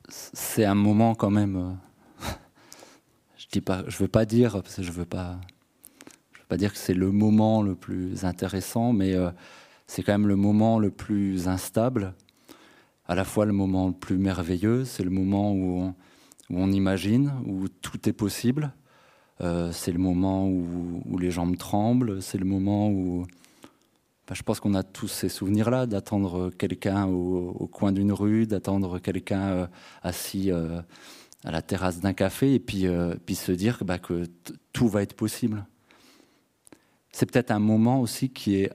[0.10, 1.78] C'est un moment, quand même.
[3.38, 5.40] je dis pas, je veux pas dire, parce que je veux pas,
[6.34, 9.16] je veux pas dire que c'est le moment le plus intéressant, mais
[9.88, 12.14] c'est quand même le moment le plus instable,
[13.06, 15.94] à la fois le moment le plus merveilleux, c'est le moment où
[16.50, 18.74] imagine, où tout est possible.
[19.40, 23.26] c'est le moment où, les jambes tremblent, c'est le moment où...
[24.32, 29.70] je pense qu'on a tous ces souvenirs-là, d'attendre quelqu'un au, coin d'une rue, d'attendre quelqu'un
[30.02, 32.86] assis à la terrasse d'un café, et puis,
[33.36, 34.26] se dire bah, que
[34.72, 35.66] tout va être possible.
[37.12, 38.72] C'est peut-être un moment aussi qui est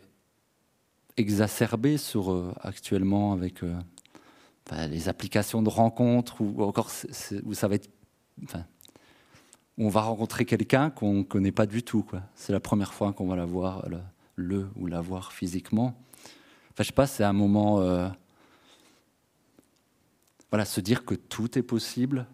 [1.19, 3.63] exacerbé sur, euh, actuellement avec
[4.73, 6.91] euh, les applications de rencontres ou encore
[7.45, 7.89] où ça va être.
[9.77, 12.05] On va rencontrer quelqu'un qu'on ne connaît pas du tout.
[12.35, 13.87] C'est la première fois qu'on va la voir,
[14.35, 15.95] le, ou la voir physiquement.
[16.77, 17.81] Je sais pas, c'est un moment.
[17.81, 18.09] Euh,
[20.51, 22.27] voilà, se dire que tout est possible.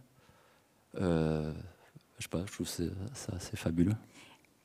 [0.95, 1.53] je
[2.19, 2.85] sais pas, je trouve ça
[3.35, 3.95] assez fabuleux.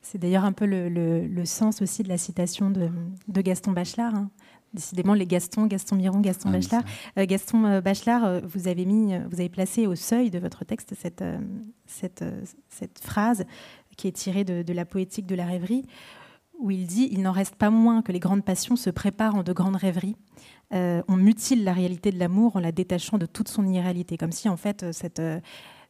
[0.02, 2.90] C'est d'ailleurs un peu le, sens aussi de la citation de,
[3.28, 4.14] Gaston Bachelard.
[4.14, 4.30] Hein.
[4.72, 6.82] Décidément, les Gaston, Gaston Miron, Gaston ah, Bachelard.
[7.18, 10.64] Euh, Gaston euh, Bachelard, euh, vous avez mis, vous avez placé au seuil de votre
[10.64, 11.24] texte cette,
[11.86, 12.24] cette,
[12.68, 13.44] cette phrase
[13.96, 15.84] qui est tirée de, de, la poétique de la rêverie,
[16.58, 19.42] où il dit Il n'en reste pas moins que les grandes passions se préparent en
[19.42, 20.16] de grandes rêveries.
[20.70, 24.48] on mutile la réalité de l'amour en la détachant de toute son irréalité, comme si
[24.48, 25.20] en fait cette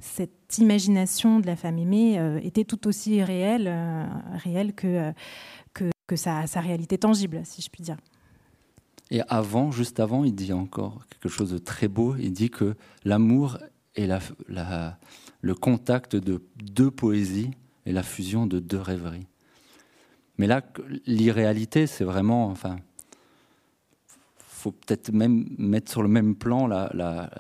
[0.01, 5.12] cette imagination de la femme aimée euh, était tout aussi réelle, euh, réelle que,
[5.74, 7.97] que, que sa, sa, réalité tangible, si je puis dire.
[9.11, 12.15] Et avant, juste avant, il dit encore quelque chose de très beau.
[12.17, 13.59] Il dit que l'amour
[13.97, 14.99] est la, la,
[15.41, 17.51] le contact de deux poésies
[17.87, 19.27] et la fusion de deux rêveries.
[20.39, 20.63] Mais là,
[21.07, 22.77] l'irréalité, c'est vraiment, enfin,
[24.39, 27.31] faut peut-être même mettre sur le même plan la, la,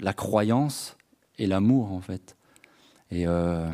[0.00, 0.96] la croyance
[1.38, 2.36] et l'amour, en fait.
[3.10, 3.72] Et euh,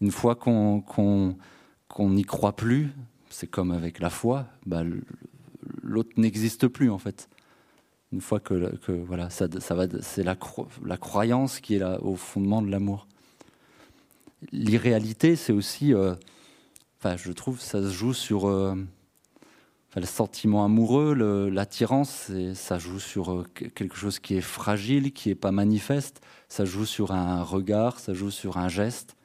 [0.00, 0.82] une fois qu'on
[1.98, 2.90] n'y croit plus,
[3.40, 4.82] c'est comme avec la foi, bah,
[5.82, 7.30] l'autre n'existe plus, en fait.
[8.12, 8.76] Une fois que,
[9.06, 10.36] voilà, ça, va, c'est la,
[10.84, 13.06] la croyance qui est au fondement de l'amour.
[14.52, 16.14] L'irréalité, c'est aussi, euh,
[16.98, 18.74] enfin, je trouve, ça se joue sur euh,
[19.96, 21.14] le sentiment amoureux,
[21.48, 26.20] l'attirance, ça joue sur euh, quelque chose qui est fragile, qui n'est pas manifeste.
[26.50, 29.16] Ça joue sur un regard, ça joue sur un geste.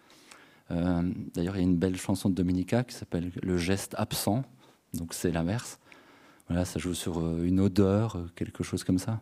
[0.72, 1.02] Euh,
[1.34, 4.44] d'ailleurs, il y a une belle chanson de Dominica qui s'appelle Le geste absent.
[4.94, 5.80] Donc c'est l'inverse.
[6.48, 9.22] Voilà, ça joue sur euh, une odeur, quelque chose comme ça.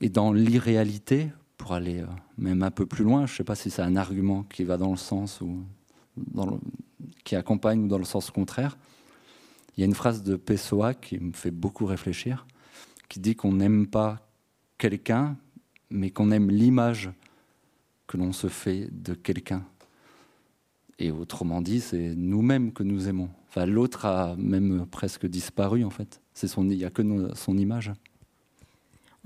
[0.00, 2.04] Et dans l'irréalité, pour aller
[2.36, 4.76] même un peu plus loin, je ne sais pas si c'est un argument qui va
[4.76, 5.62] dans le sens ou
[7.24, 8.76] qui accompagne ou dans le sens contraire.
[9.76, 12.46] Il y a une phrase de Pessoa qui me fait beaucoup réfléchir,
[13.08, 14.28] qui dit qu'on n'aime pas
[14.78, 15.36] quelqu'un,
[15.90, 17.10] mais qu'on aime l'image
[18.06, 19.64] que l'on se fait de quelqu'un.
[20.98, 23.28] Et autrement dit, c'est nous-mêmes que nous aimons.
[23.48, 26.20] Enfin, l'autre a même presque disparu en fait.
[26.32, 27.02] C'est son, il n'y a que
[27.34, 27.92] son image.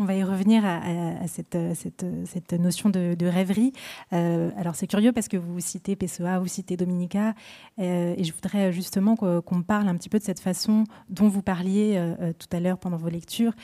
[0.01, 3.73] On va y revenir à, cette, cette, notion de, rêverie.
[4.12, 7.35] Euh, alors c'est curieux parce que vous citez Pessoa, vous citez Dominica,
[7.81, 11.43] euh, et je voudrais justement qu'on parle un petit peu de cette façon dont vous
[11.43, 13.55] parliez euh, tout à l'heure pendant vos lectures,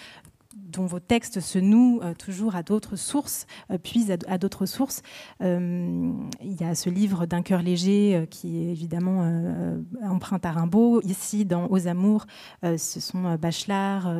[0.56, 3.46] dont vos textes se nouent toujours à d'autres sources,
[3.82, 5.02] puisent à, d'autres sources.
[5.40, 11.00] il y a ce livre d'un cœur léger qui est évidemment empreinte à Rimbaud.
[11.02, 12.26] Ici, dans Aux Amours,
[12.62, 14.12] ce sont Bachelard,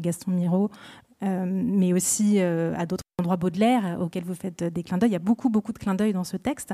[0.00, 0.68] Gaston Miro, euh,
[1.22, 5.10] mais aussi euh, à d'autres endroits Baudelaire euh, auxquels vous faites des clins d'œil.
[5.10, 6.72] Il y a beaucoup, beaucoup de clins d'œil dans ce texte.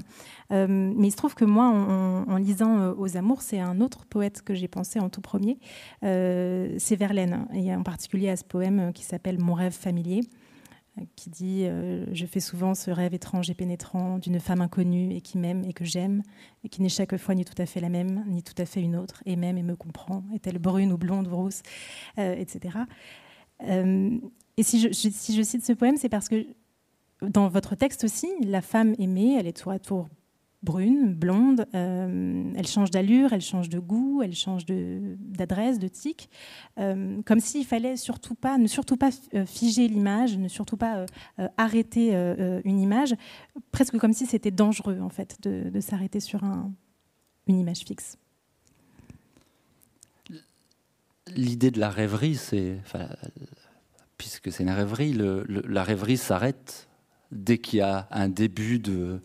[0.50, 4.54] mais il se trouve que moi, en, lisant Aux Amours, c'est un autre poète que
[4.54, 5.58] j'ai pensé en tout premier.
[6.02, 10.22] c'est Verlaine, et en particulier à ce poème qui s'appelle Mon rêve familier
[11.14, 11.64] qui dit
[12.12, 15.72] Je fais souvent ce rêve étrange et pénétrant d'une femme inconnue et qui m'aime et
[15.72, 16.22] que j'aime,
[16.64, 18.80] et qui n'est chaque fois ni tout à fait la même, ni tout à fait
[18.80, 21.62] une autre, et m'aime et me comprend, est-elle brune ou blonde ou rousse,
[22.16, 22.78] etc.
[23.66, 24.18] Euh,
[24.56, 26.46] et si je, cite ce poème, c'est parce que
[27.22, 30.08] dans votre texte aussi, la femme aimée, elle est tour à tour
[30.64, 36.28] brune, blonde, euh, elle change d'allure, elle change de goût, elle change d'adresse, de, tic,
[36.80, 39.10] euh, comme s'il fallait surtout pas, ne surtout pas
[39.46, 41.06] figer l'image, ne surtout pas
[41.56, 42.12] arrêter
[42.64, 43.14] une image,
[43.70, 46.72] presque comme si c'était dangereux en fait de, s'arrêter sur un,
[47.46, 48.18] une image fixe
[51.34, 52.78] l'idée de la rêverie, c'est,
[54.16, 56.88] puisque c'est une rêverie, la rêverie s'arrête
[57.30, 59.20] dès qu'il y a un début de,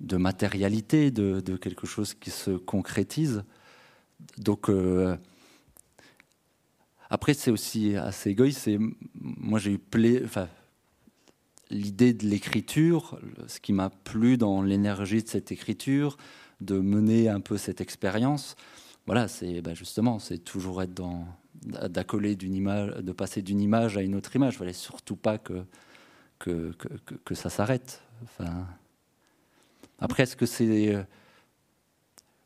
[0.00, 3.44] matérialité, de, quelque chose qui se concrétise.
[4.38, 5.16] Donc, euh,
[7.10, 8.68] après, c'est aussi assez égoïste.
[9.14, 9.80] Moi, j'ai eu
[11.70, 16.16] l'idée de l'écriture, ce qui m'a plu dans l'énergie de cette écriture,
[16.60, 18.56] de mener un peu cette expérience
[19.08, 21.24] voilà, c'est bah, justement, c'est toujours être dans
[21.62, 24.54] d'accoler d'une image, de passer d'une image à une autre image.
[24.54, 25.64] Il fallait surtout pas que
[26.38, 26.72] que,
[27.24, 28.02] que, ça s'arrête.
[29.98, 30.94] Après, est-ce que c'est.
[30.94, 31.02] Euh,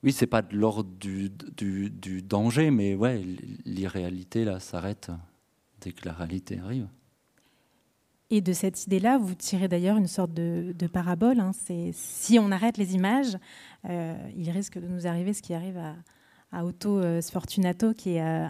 [0.05, 3.25] oui, c'est pas de l'ordre du, du, du, danger, mais ouais,
[3.65, 5.11] l'irréalité, là, s'arrête
[5.81, 6.87] dès que la réalité arrive.
[8.31, 11.41] Et de cette idée-là, vous tirez d'ailleurs une sorte de, de parabole.
[11.41, 11.51] Hein.
[11.53, 13.37] C'est si on arrête les images,
[13.91, 15.97] euh, il risque de nous arriver ce qui arrive à,
[16.53, 18.47] à Otto euh, Sfortunato, qui est euh,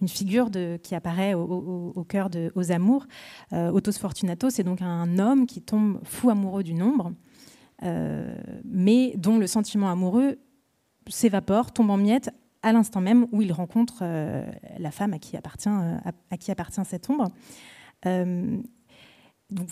[0.00, 0.50] une figure
[0.82, 3.06] qui apparaît au, cœur de Aux Amours.
[3.52, 7.12] Otto Sfortunato, c'est donc un homme qui tombe fou amoureux du nombre,
[8.64, 10.38] mais dont le sentiment amoureux
[11.08, 12.30] s'évapore, tombe en miettes
[12.62, 14.04] à l'instant même où il rencontre
[14.78, 17.30] la femme à qui appartient, cette ombre.
[18.06, 18.58] Euh,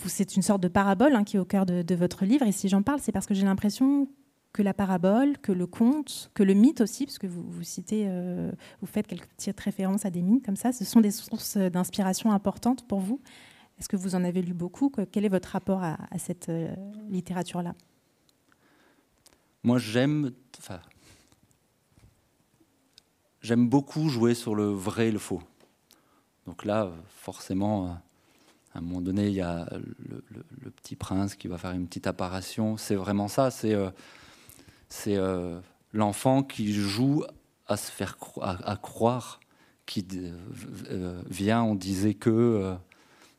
[0.05, 2.45] c'est une sorte de parabole hein, qui est au cœur de, votre livre.
[2.45, 4.07] Et si j'en parle, c'est parce que j'ai l'impression
[4.53, 8.05] que la parabole, que le conte, que le mythe aussi, parce que vous, vous citez,
[8.07, 11.57] euh, vous faites quelques petites références à des mythes comme ça, ce sont des sources
[11.57, 13.21] d'inspiration importantes pour vous.
[13.79, 14.91] Est-ce que vous en avez lu beaucoup?
[15.11, 16.73] Quel est votre rapport à, cette euh,
[17.09, 17.73] littérature-là?
[19.63, 20.31] Moi, j'aime,
[23.41, 25.41] j'aime beaucoup jouer sur le vrai et le faux.
[26.45, 27.87] Donc là, forcément,
[28.73, 32.07] à un moment donné, il y a le, petit prince qui va faire une petite
[32.07, 32.77] apparition.
[32.77, 33.51] C'est vraiment ça.
[33.51, 33.89] C'est euh,
[34.91, 35.59] c'est euh,
[35.93, 37.23] l'enfant qui joue
[37.65, 39.39] à se faire à, croire,
[39.85, 41.63] qui euh, vient.
[41.63, 42.75] On disait que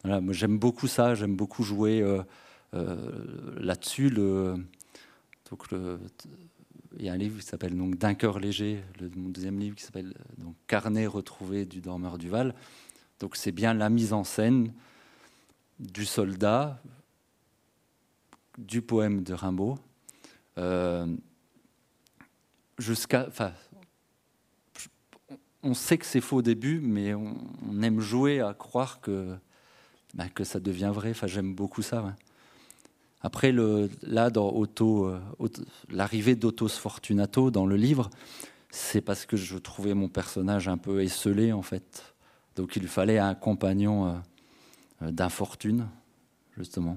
[0.03, 1.15] voilà, j'aime beaucoup ça.
[1.15, 2.03] J'aime beaucoup jouer
[2.73, 4.11] là-dessus.
[4.11, 5.67] Donc
[6.99, 8.83] il y a un livre qui s'appelle D'un cœur léger,
[9.15, 10.15] mon deuxième livre qui s'appelle
[10.67, 12.55] Carnet retrouvé du dormeur du Val.
[13.21, 14.73] Donc c'est bien la mise en scène
[15.79, 16.81] du soldat,
[18.57, 19.79] du poème de Rimbaud,
[20.59, 21.07] euh,
[22.79, 23.29] jusqu'à.
[25.63, 27.37] On sait que c'est faux au début, mais on,
[27.83, 29.37] aime jouer à croire que,
[30.15, 31.11] bah, que ça devient vrai.
[31.11, 32.17] Enfin, j'aime beaucoup ça.
[33.21, 35.49] Après, le, là, euh,
[35.89, 38.11] l'arrivée d'Otto Sfortunato dans le livre,
[38.71, 42.15] c'est parce que je trouvais mon personnage un peu esselé, en fait.
[42.57, 44.07] Donc, il fallait un compagnon.
[44.09, 44.19] Euh,
[45.03, 45.89] euh, d'infortune,
[46.57, 46.97] justement.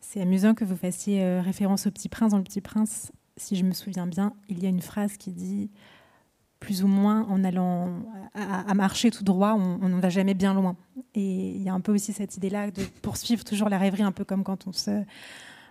[0.00, 2.32] C'est amusant que vous fassiez référence au Petit Prince.
[2.32, 5.32] Dans le Petit Prince, si je me souviens bien, il y a une phrase qui
[5.32, 5.70] dit
[6.60, 7.88] plus ou moins en allant
[8.34, 10.76] à, marcher tout droit, on ne va jamais bien loin.
[11.14, 14.12] Et il y a un peu aussi cette idée-là de poursuivre toujours la rêverie, un
[14.12, 15.02] peu comme quand on se,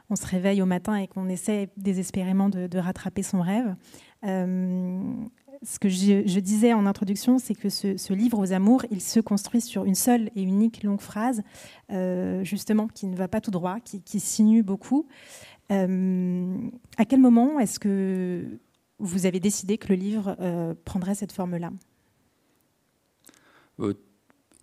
[0.10, 3.76] on se réveille au matin et qu'on essaie désespérément de, rattraper son rêve.
[4.26, 5.00] Euh,
[5.62, 9.62] ce que je, disais en introduction, c'est que ce, livre aux amours, il se construit
[9.62, 11.44] sur une seule et unique longue phrase,
[11.92, 15.06] euh, justement, qui ne va pas tout droit, qui, qui sinue beaucoup.
[15.72, 16.58] Euh,
[16.98, 18.60] à quel moment est-ce que
[19.00, 21.72] vous avez décidé que le livre euh, prendrait cette forme-là?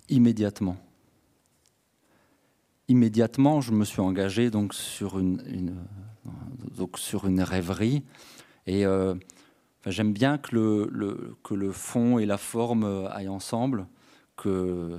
[0.09, 0.77] Immédiatement.
[2.89, 5.75] Immédiatement, je me suis engagé donc sur une,
[6.97, 8.05] sur une rêverie
[8.67, 8.85] et
[9.87, 13.87] J'aime bien que le, que le fond et la forme aillent ensemble,
[14.35, 14.99] que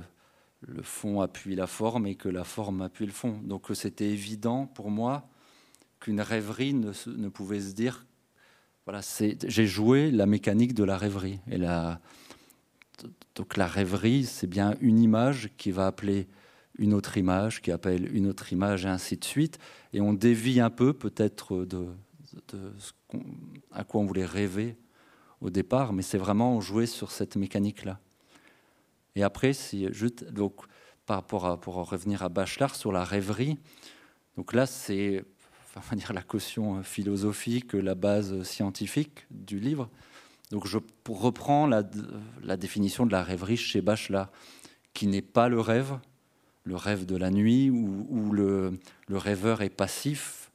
[0.62, 3.38] le fond appuie la forme et que la forme appuie le fond.
[3.44, 5.28] Donc c'était évident pour moi
[6.00, 8.06] qu'une rêverie ne, pouvait se dire,
[8.86, 11.40] voilà, j'ai joué la mécanique de la rêverie.
[11.50, 12.00] Et la,
[13.34, 16.28] donc la rêverie, c'est bien une image qui va appeler
[16.78, 19.58] une autre image, qui appelle une autre image, et ainsi de suite.
[19.92, 21.88] Et on dévie un peu peut-être de,
[22.78, 22.92] ce
[23.72, 24.76] à quoi on voulait rêver
[25.40, 27.98] au départ, mais c'est vraiment jouer sur cette mécanique-là.
[29.14, 29.86] Et après, si
[30.30, 30.54] donc,
[31.06, 33.58] par rapport à, pour revenir à Bachelard sur la rêverie,
[34.36, 35.24] donc là, c'est
[36.12, 39.88] la caution philosophique, la base scientifique du livre.
[40.50, 41.82] Donc je reprends la,
[42.56, 44.30] définition de la rêverie chez Bachelard,
[44.94, 45.98] qui n'est pas le rêve,
[46.64, 48.78] le rêve de la nuit, où, le,
[49.10, 50.50] rêveur est passif,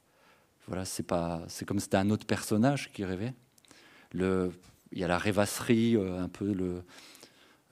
[0.66, 3.34] voilà, c'est pas, c'est comme si c'était un autre personnage qui rêvait.
[4.14, 4.50] Il
[4.92, 6.54] y a la rêvasserie, euh, un peu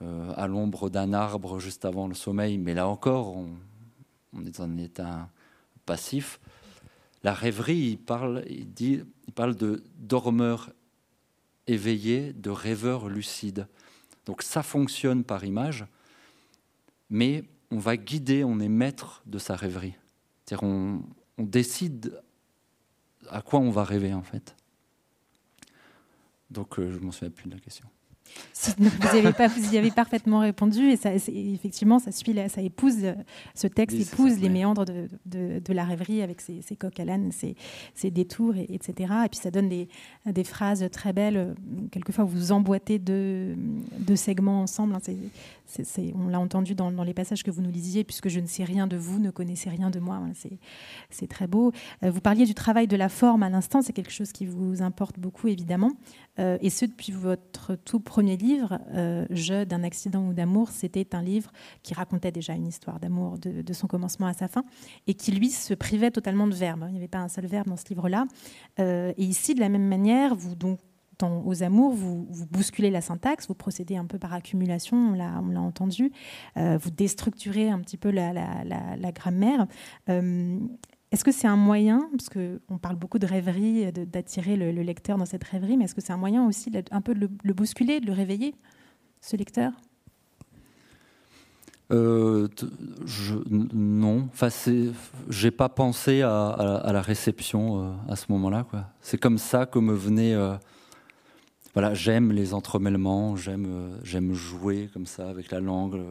[0.01, 4.63] euh, à l'ombre d'un arbre juste avant le sommeil, mais là encore, on, est dans
[4.63, 5.29] un état
[5.85, 6.39] passif.
[7.23, 8.43] La rêverie, il parle,
[9.55, 10.71] de dormeur
[11.67, 13.67] éveillé, de rêveur lucide.
[14.25, 15.85] Donc ça fonctionne par image,
[17.09, 19.95] mais on va guider, on est maître de sa rêverie.
[20.45, 21.01] C'est-à-dire on,
[21.37, 22.21] décide
[23.29, 24.55] à quoi on va rêver en fait.
[26.51, 27.87] Donc euh, je m'en souviens plus de la question.
[28.77, 32.97] Vous, avez pas, vous y avez parfaitement répondu et ça, effectivement, ça suit, ça épouse,
[33.55, 37.31] ce texte épouse les méandres de, de, la rêverie avec ses, ses coques à l'âne,
[37.31, 37.55] ses,
[37.95, 39.13] ses, détours, et, etc.
[39.25, 39.87] Et puis ça donne des,
[40.25, 41.55] des phrases très belles.
[41.91, 43.55] Quelquefois, vous emboîtez deux,
[43.99, 44.95] deux segments ensemble.
[44.95, 45.13] Hein.
[46.15, 48.63] on l'a entendu dans, dans, les passages que vous nous lisiez, puisque je ne sais
[48.63, 50.21] rien de vous, ne connaissez rien de moi.
[51.09, 51.71] C'est très beau.
[52.03, 54.81] Euh, vous parliez du travail de la forme à l'instant, c'est quelque chose qui vous
[54.81, 55.91] importe beaucoup, évidemment.
[56.39, 61.15] Euh, et ce, depuis votre tout premier livre, euh, Je d'un accident ou d'amour, c'était
[61.15, 61.51] un livre
[61.83, 64.63] qui racontait déjà une histoire d'amour de, son commencement à sa fin,
[65.07, 66.85] et qui, lui, se privait totalement de verbes.
[66.87, 68.25] Il n'y avait pas un seul verbe dans ce livre-là.
[68.79, 70.79] Euh, et ici, de la même manière, vous donc
[71.45, 76.11] aux amours, vous, bousculez la syntaxe, vous procédez un peu par accumulation, on l'a entendu,
[76.57, 79.67] vous déstructurez un petit peu la grammaire.
[81.13, 85.27] Est-ce que c'est un moyen, parce qu'on parle beaucoup de rêverie, d'attirer le, lecteur dans
[85.27, 88.07] cette rêverie, mais est-ce que c'est un moyen aussi un peu de le, bousculer, de
[88.07, 88.55] le réveiller,
[89.21, 89.73] ce lecteur?
[91.91, 92.47] Euh,
[93.05, 94.47] je, non, enfin,
[95.29, 98.65] j'ai pas pensé à, la réception euh, à ce moment-là.
[99.01, 100.33] C'est comme ça que me venait.
[100.33, 100.55] Euh,
[101.75, 106.01] voilà, j'aime les entremêlements, j'aime, j'aime jouer comme ça avec la langue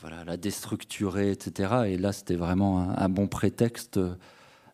[0.00, 1.84] voilà, la déstructurer, etc.
[1.86, 4.00] Et là, c'était vraiment un, bon prétexte,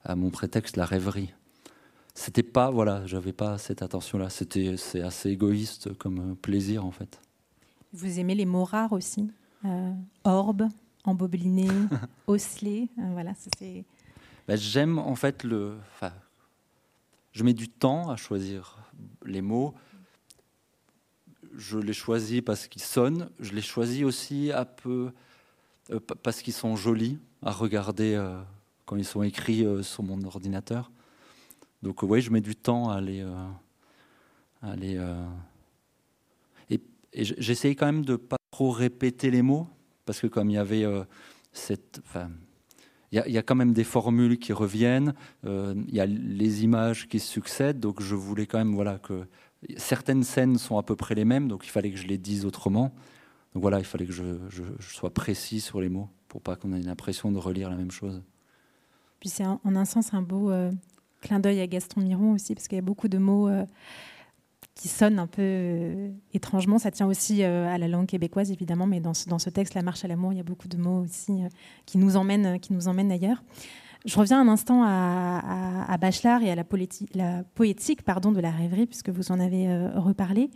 [0.05, 1.33] à mon prétexte, la rêverie.
[2.15, 4.31] C'était pas, voilà, j'avais pas cette attention-là.
[4.31, 7.21] C'était, c'est assez égoïste comme plaisir, en fait.
[7.93, 9.31] Vous aimez les mots rares aussi
[9.65, 9.93] euh,
[10.25, 10.69] Orbe,
[11.05, 11.69] embobeliné,
[12.27, 13.85] osselet, euh, voilà, c'est.
[14.47, 15.77] Ben, j'aime en fait le.
[17.33, 18.79] Je mets du temps à choisir
[19.25, 19.75] les mots
[21.57, 23.31] je les choisis parce qu'ils sonnent.
[23.41, 25.11] Je les choisis aussi un peu
[25.91, 28.41] euh, parce qu'ils sont jolis à regarder euh,
[28.87, 30.91] quand ils sont écrits euh, sur mon ordinateur.
[31.83, 33.23] Donc oui, je mets du temps à les...
[36.71, 36.81] et,
[37.13, 39.69] et j'essayais quand même de pas trop répéter les mots,
[40.07, 40.87] parce que comme il y avait
[41.53, 42.01] cette...
[43.15, 47.21] il y, a, quand même des formules qui reviennent, il y a les images qui
[47.21, 49.27] succèdent, donc je voulais quand même voilà, que
[49.77, 52.45] certaines scènes sont à peu près les mêmes, donc il fallait que je les dise
[52.45, 52.93] autrement.
[53.55, 54.25] Donc voilà, il fallait que je,
[54.81, 58.23] sois précis sur les mots pour pas qu'on ait l'impression de relire la même chose.
[59.21, 60.73] Puis c'est en un sens un beau euh,
[61.21, 63.65] clin d'œil à Gaston Miron aussi, parce qu'il y a beaucoup de mots euh,
[64.75, 66.79] qui sonnent un peu euh, étrangement.
[66.79, 69.83] Ça tient aussi à la langue québécoise, évidemment, mais dans ce, dans ce texte, La
[69.83, 71.43] marche à l'amour, il y a beaucoup de mots aussi
[71.87, 73.43] qui, nous emmènent, qui nous emmènent ailleurs.
[74.05, 76.65] Je reviens un instant à, Bachelard et à la,
[77.15, 80.51] la, poétique pardon, de la rêverie, puisque vous en avez euh, reparlé.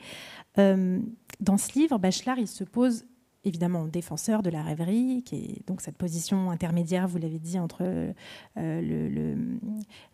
[0.59, 1.01] Euh,
[1.41, 3.07] dans ce livre, Bachelard, il se pose
[3.49, 7.83] évidemment défenseur de la rêverie, qui est donc cette position intermédiaire, vous l'avez dit, entre
[8.57, 9.35] euh,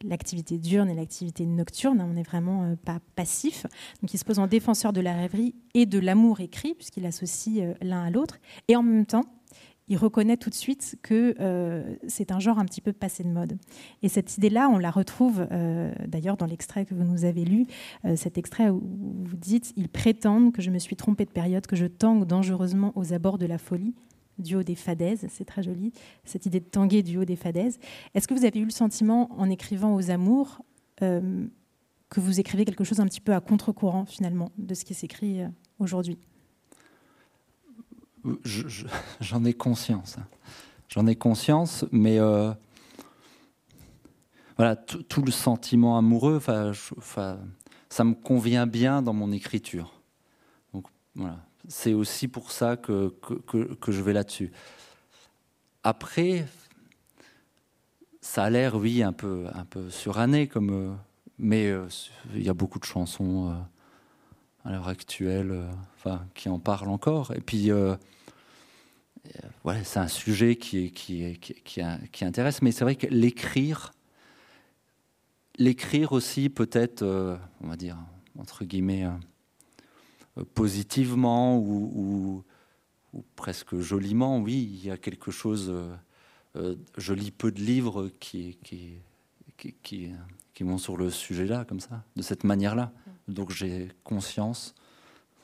[0.03, 2.01] l'activité diurne et l'activité nocturne.
[2.01, 3.67] On n'est vraiment pas passif.
[4.01, 7.75] Donc il se pose en défenseur de la rêverie et de l'amour écrit, puisqu'il associe
[7.83, 8.39] l'un à l'autre.
[8.69, 9.25] Et en même temps,
[9.89, 13.29] il reconnaît tout de suite que euh, c'est un genre un petit peu passé de
[13.29, 13.59] mode.
[14.03, 17.67] Et cette idée-là, on la retrouve euh, d'ailleurs dans l'extrait que vous nous avez lu,
[18.05, 21.67] euh, cet extrait où vous dites Ils prétendent que je me suis trompé de période,
[21.67, 23.95] que je tangue dangereusement aux abords de la folie,
[24.39, 25.27] du haut des fadaises.
[25.29, 25.93] C'est très joli,
[26.25, 27.79] cette idée de tanguer du haut des fadaises.
[28.15, 30.63] Est-ce que vous avez eu le sentiment, en écrivant aux amours,
[31.01, 35.43] que vous écrivez quelque chose un petit peu à contre-courant, finalement, de ce qui s'écrit
[35.79, 36.19] aujourd'hui?
[39.21, 40.17] J'en ai conscience.
[40.19, 40.27] Hein.
[40.89, 42.53] J'en ai conscience, mais euh,
[44.57, 49.93] voilà, tout le sentiment amoureux, ça me convient bien dans mon écriture.
[50.73, 53.15] Donc voilà, c'est aussi pour ça que,
[53.89, 54.53] je vais là-dessus.
[55.83, 56.47] Après,
[58.21, 60.95] ça a l'air, oui, un peu, un peu suranné, comme, euh,
[61.39, 61.89] mais euh,
[62.35, 63.55] il y a beaucoup de chansons
[64.65, 65.69] à l'heure actuelle
[66.35, 67.33] qui en parlent encore.
[67.35, 67.71] Et puis,
[69.63, 71.81] voilà, c'est un sujet qui, qui, qui,
[72.13, 73.93] qui, intéresse, mais c'est vrai que l'écrire,
[75.59, 77.97] l'écrire aussi peut-être, euh, on va dire,
[78.39, 79.07] entre guillemets,
[80.37, 82.45] euh, positivement ou,
[83.13, 85.73] ou, presque joliment, oui, il y a quelque chose,
[86.57, 88.99] euh, je lis peu de livres qui, qui,
[89.57, 90.13] qui,
[90.53, 92.93] qui, vont sur le sujet-là, comme ça, de cette manière-là.
[93.29, 94.75] Donc j'ai conscience,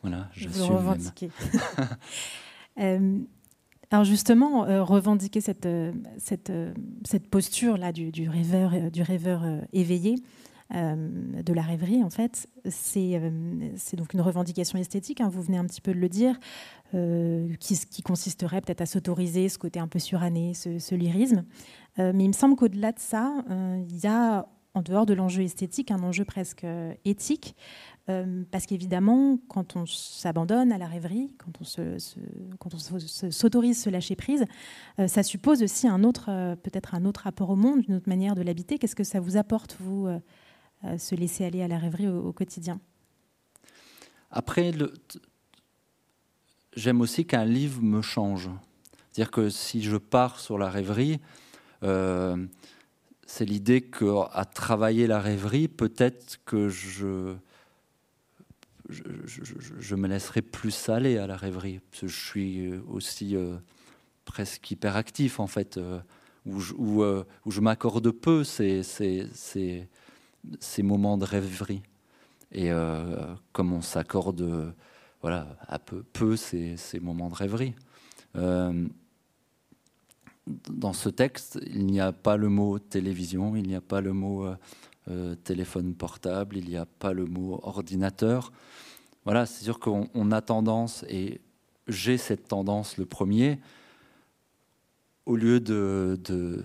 [0.03, 1.11] voilà, je suis même.
[3.93, 6.73] Alors justement, euh, revendiquer cette, euh, cette, euh,
[7.05, 10.17] cette posture-là du, du, rêveur, du rêveur éveillé,
[10.73, 13.21] de la rêverie, en fait, c'est
[13.97, 16.39] donc une revendication esthétique, hein, vous venez un petit peu de le dire,
[16.93, 21.45] qui, consisterait peut-être à s'autoriser ce côté un peu suranné, ce, ce lyrisme.
[21.99, 25.91] mais il me semble qu'au-delà de ça, il y a en dehors de l'enjeu esthétique,
[25.91, 26.67] un enjeu presque
[27.05, 27.57] éthique.
[28.51, 31.65] parce qu'évidemment, quand on s'abandonne à la rêverie, quand on,
[33.31, 34.45] s'autorise se, se, lâcher prise,
[35.07, 38.43] ça suppose aussi un autre, peut-être un autre rapport au monde, une autre manière de
[38.43, 38.79] l'habiter.
[38.79, 40.09] Qu'est-ce que ça vous apporte, vous,
[40.99, 42.81] se laisser aller à la rêverie au, quotidien?
[44.31, 44.73] Après,
[46.75, 48.51] j'aime aussi qu'un livre me change.
[49.11, 51.21] C'est-à-dire que si je pars sur la rêverie,
[51.83, 52.37] euh,
[53.31, 57.37] c'est l'idée qu'à travailler la rêverie, peut-être que je,
[58.89, 61.79] je, me laisserai plus aller à la rêverie.
[61.91, 63.57] Parce que je suis aussi euh,
[64.25, 66.01] presque hyperactif, en fait, euh,
[66.45, 66.75] où je,
[67.47, 71.83] je m'accorde peu ces, ces, ces, moments de rêverie.
[72.51, 72.71] Et
[73.53, 74.75] comme on s'accorde
[75.23, 77.77] voilà, à peu, peu ces moments de rêverie
[80.47, 84.13] dans ce texte, il n'y a pas le mot télévision, il n'y a pas le
[84.13, 84.57] mot euh,
[85.09, 88.53] euh, téléphone portable, il n'y a pas le mot ordinateur.
[89.25, 91.41] Voilà, c'est sûr qu'on a tendance, et
[91.89, 93.61] j'ai cette tendance le premier,
[95.27, 96.65] au lieu de,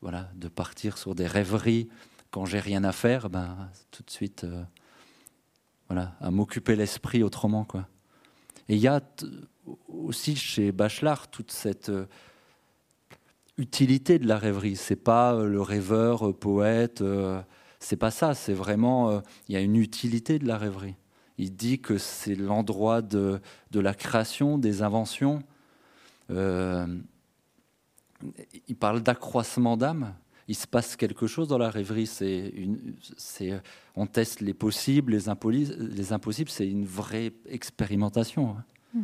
[0.00, 1.88] voilà, de partir sur des rêveries
[2.30, 4.62] quand j'ai rien à faire, ben, tout de suite, euh,
[5.88, 7.64] voilà, à m'occuper l'esprit autrement.
[7.64, 7.88] Quoi.
[8.68, 9.00] Et il y a
[9.88, 11.90] aussi chez Bachelard toute cette
[13.58, 14.76] utilité de la rêverie.
[14.76, 17.40] C'est pas euh, le rêveur, euh, poète, euh,
[17.80, 18.34] c'est pas ça.
[18.34, 20.96] C'est vraiment, il y a une utilité de la rêverie.
[21.38, 23.40] Il dit que c'est l'endroit de,
[23.70, 25.42] de, la création, des inventions.
[26.30, 27.04] il
[28.78, 30.14] parle d'accroissement d'âme.
[30.48, 32.06] Il se passe quelque chose dans la rêverie.
[32.06, 33.62] C'est
[33.94, 35.26] on teste les possibles, les,
[35.76, 36.50] les impossibles.
[36.50, 38.56] C'est une vraie expérimentation.
[38.94, 39.00] Hein.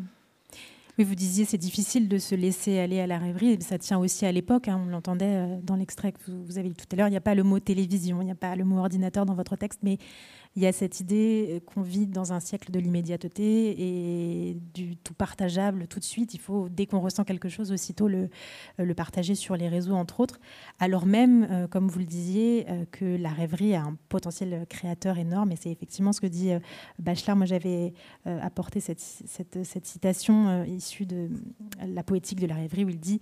[0.98, 3.56] Oui, vous disiez c'est difficile de se laisser aller à la rêverie.
[3.62, 4.68] Ça tient aussi à l'époque.
[4.68, 7.08] Hein, on l'entendait euh, dans l'extrait que vous avez dit tout à l'heure.
[7.08, 9.34] Il n'y a pas le mot télévision, il n'y a pas le mot ordinateur dans
[9.34, 9.96] votre texte, mais
[10.54, 14.96] il y a cette idée euh, qu'on vit dans un siècle de l'immédiateté et du
[14.96, 16.34] tout partageable tout de suite.
[16.34, 18.28] Il faut, dès qu'on ressent quelque chose, aussitôt le,
[18.78, 20.38] euh, partager sur les réseaux, entre autres.
[20.78, 25.52] Alors même, euh, comme vous le disiez, que la rêverie a un potentiel créateur énorme.
[25.52, 26.50] Et c'est effectivement ce que dit
[26.98, 27.36] Bachelard.
[27.36, 27.94] Moi, j'avais
[28.24, 31.30] apporté cette, cette citation issue de
[31.86, 33.20] la poétique de la rêverie où il dit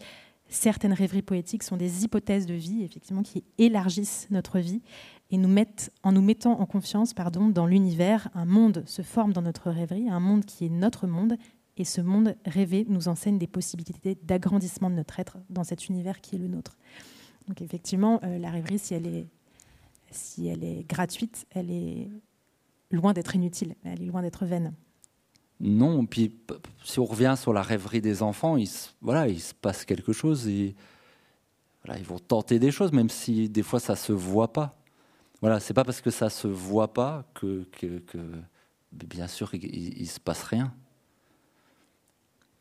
[0.49, 4.83] certaines rêveries poétiques sont des hypothèses de vie, effectivement, qui élargissent notre vie
[5.31, 5.55] et nous
[6.03, 10.09] en nous mettant en confiance pardon, dans l'univers, un monde se forme dans notre rêverie,
[10.09, 11.37] un monde qui est notre monde,
[11.77, 16.21] et ce monde rêvé nous enseigne des possibilités d'agrandissement de notre être dans cet univers
[16.21, 16.77] qui est le nôtre.
[17.49, 19.27] Donc effectivement, euh, la rêverie, si elle, est,
[20.11, 22.11] si elle est gratuite, elle est
[22.91, 24.75] loin d'être inutile, elle est loin d'être vaine.
[25.61, 26.35] Non, puis
[26.85, 30.13] si on revient sur la rêverie des enfants, il se, voilà, il se passe quelque
[30.13, 30.75] chose et
[31.85, 34.80] voilà, ils vont tenter des choses, même si des fois ça se voit pas.
[35.41, 37.67] Voilà, c'est pas parce que ça se voit pas que,
[38.93, 40.75] bien sûr, il, ne se passe rien.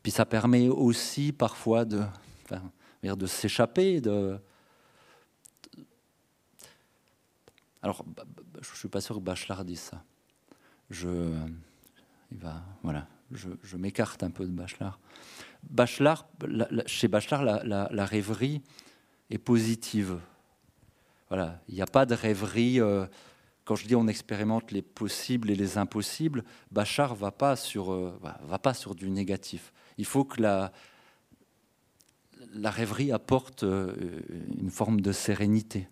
[0.02, 2.02] Puis ça permet aussi parfois de,
[3.02, 4.40] de s'échapper, de,
[7.82, 8.04] Alors,
[8.60, 10.04] je suis pas sûr que Bachelard dise ça.
[10.90, 11.08] Je,
[12.30, 14.98] il va, voilà, je, m'écarte un peu de Bachelard.
[15.62, 16.28] Bachelard,
[16.86, 18.62] chez Bachelard, la, la, rêverie
[19.30, 20.18] est positive.
[21.30, 22.80] Voilà, il n'y a pas de rêverie.
[22.80, 23.06] Euh,
[23.64, 28.18] quand je dis on expérimente les possibles et les impossibles, Bachar va pas sur euh,
[28.42, 29.72] va pas sur du négatif.
[29.96, 30.72] Il faut que la
[32.52, 33.94] la rêverie apporte euh,
[34.60, 35.88] une forme de sérénité.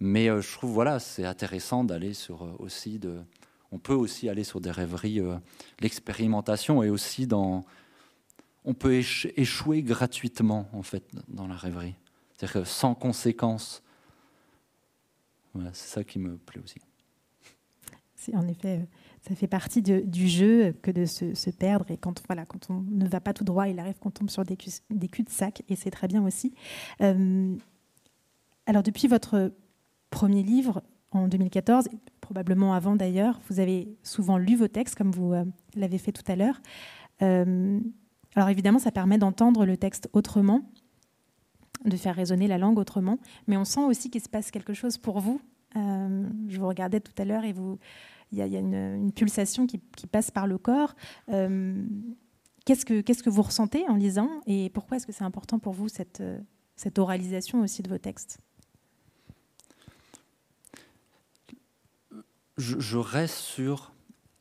[0.00, 3.20] Mais je trouve voilà, c'est intéressant d'aller sur aussi de
[3.72, 5.20] on peut aussi aller sur des rêveries
[5.80, 7.66] l'expérimentation est aussi dans
[8.64, 11.96] on peut échouer gratuitement en fait dans la rêverie.
[12.36, 13.82] C'est-à-dire sans conséquence
[15.72, 16.80] c'est ça qui me plaît aussi.
[18.34, 18.84] En effet, euh,
[19.28, 21.90] ça fait partie du jeu que de se, perdre.
[21.90, 24.44] Et quand, voilà, quand on ne va pas tout droit, il arrive qu'on tombe sur
[24.44, 26.54] des, cul-de-sac, et c'est très bien aussi.
[27.00, 27.54] Euh,
[28.66, 29.52] alors, depuis votre
[30.10, 31.88] premier livre, en 2014,
[32.20, 35.44] probablement avant d'ailleurs, vous avez souvent lu vos textes, comme vous euh,
[35.74, 36.60] l'avez fait tout à l'heure.
[37.20, 40.70] alors, évidemment, ça permet d'entendre le texte autrement
[41.84, 43.18] de faire résonner la langue autrement.
[43.46, 45.40] Mais on sent aussi qu'il se passe quelque chose pour vous.
[45.76, 47.54] Euh, je vous regardais tout à l'heure et
[48.32, 49.78] il y, a, une, pulsation qui,
[50.10, 50.94] passe par le corps.
[51.30, 51.82] Euh,
[52.64, 56.98] qu'est-ce que vous ressentez en lisant et pourquoi est-ce que c'est important pour vous cette
[56.98, 58.38] oralisation aussi de vos textes?
[62.56, 63.92] Je, je reste sur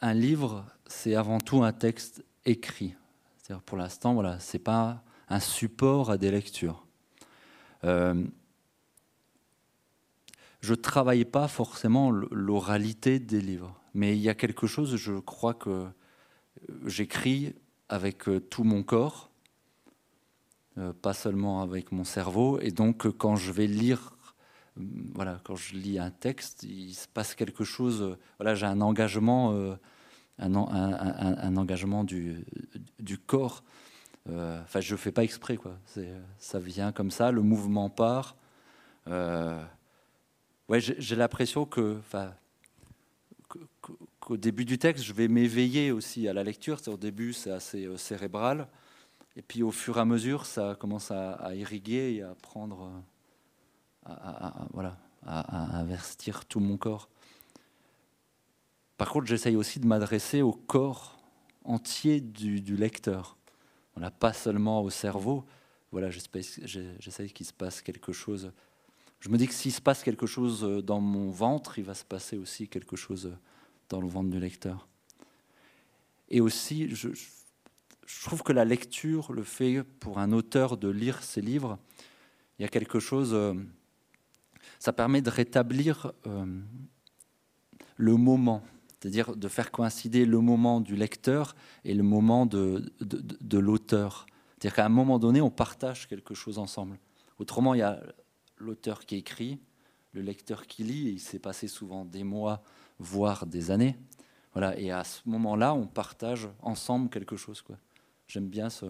[0.01, 2.95] un livre, c'est avant tout un texte écrit.
[3.65, 6.86] Pour l'instant, voilà, c'est pas un support à des lectures.
[7.83, 8.23] Euh,
[10.61, 15.53] je travaille pas forcément l'oralité des livres, mais il y a quelque chose, je crois
[15.53, 15.87] que
[16.85, 17.53] j'écris
[17.89, 19.29] avec euh, tout mon corps,
[20.77, 24.13] euh, pas seulement avec mon cerveau, et donc quand je vais lire
[25.15, 28.15] voilà, quand je lis un texte, il se passe quelque chose.
[28.37, 29.75] Voilà, j'ai un engagement,
[30.37, 33.63] un, engagement du corps.
[34.29, 35.77] Enfin, je fais pas exprès, quoi.
[36.39, 38.35] Ça vient comme ça, le mouvement part.
[39.09, 39.63] Euh,
[40.67, 41.99] ouais, j'ai l'impression que,
[44.19, 46.79] qu'au début du texte, je vais m'éveiller aussi à la lecture.
[46.87, 48.67] Au début, c'est assez euh, cérébral.
[49.35, 52.91] Et puis au fur et à mesure, ça commence à, irriguer et à prendre,
[54.03, 57.07] à, voilà, à, investir tout mon corps.
[58.97, 61.19] Par contre, j'essaye aussi de m'adresser au corps
[61.63, 63.36] entier du lecteur.
[63.97, 65.45] Voilà, pas seulement au cerveau.
[65.91, 68.51] Voilà, j'essaye qu'il se passe quelque chose
[69.19, 71.93] je me dis que s'il se passe quelque chose euh, dans mon ventre, il va
[71.93, 73.37] se passer aussi quelque chose euh,
[73.89, 74.87] dans le ventre du lecteur.
[76.29, 77.09] Et aussi, je,
[78.23, 81.79] trouve que la lecture, le fait pour un auteur de lire ses livres,
[82.59, 83.53] il y a quelque chose, euh,
[84.79, 86.11] ça permet de rétablir
[87.95, 88.63] le moment,
[89.07, 91.55] c'est-à-dire de faire coïncider le moment du lecteur
[91.85, 94.25] et le moment de, de, de l'auteur.
[94.49, 96.99] C'est-à-dire qu'à un moment donné, on partage quelque chose ensemble.
[97.39, 98.01] Autrement, il y a
[98.57, 99.59] l'auteur qui écrit,
[100.11, 102.63] le lecteur qui lit, il s'est passé souvent des mois,
[102.99, 103.95] voire des années.
[104.51, 107.61] Voilà, et à ce moment-là, on partage ensemble quelque chose.
[107.61, 107.77] Quoi.
[108.27, 108.85] J'aime bien ce,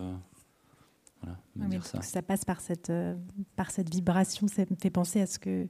[1.22, 1.38] voilà,
[1.70, 2.02] dire ça.
[2.02, 2.24] ça.
[2.24, 3.16] passe par cette, euh,
[3.56, 4.48] par cette vibration.
[4.48, 5.68] Ça me fait penser à ce que,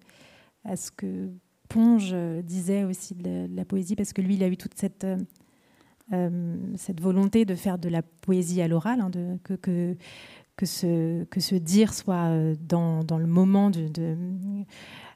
[0.63, 1.31] à ce que
[1.69, 5.17] Ponge disait aussi de la, poésie, parce que lui, il a eu toute cette, euh,
[6.13, 6.55] euh,
[7.01, 9.11] volonté de faire de la poésie à l'oral, hein,
[9.43, 9.95] que, que,
[10.57, 14.17] que ce, que dire soit euh, dans, dans le moment de, de,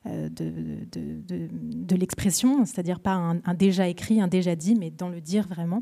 [0.05, 5.47] euh, de, l'expression, c'est-à-dire pas un, déjà écrit, un déjà dit, mais dans le dire
[5.47, 5.81] vraiment.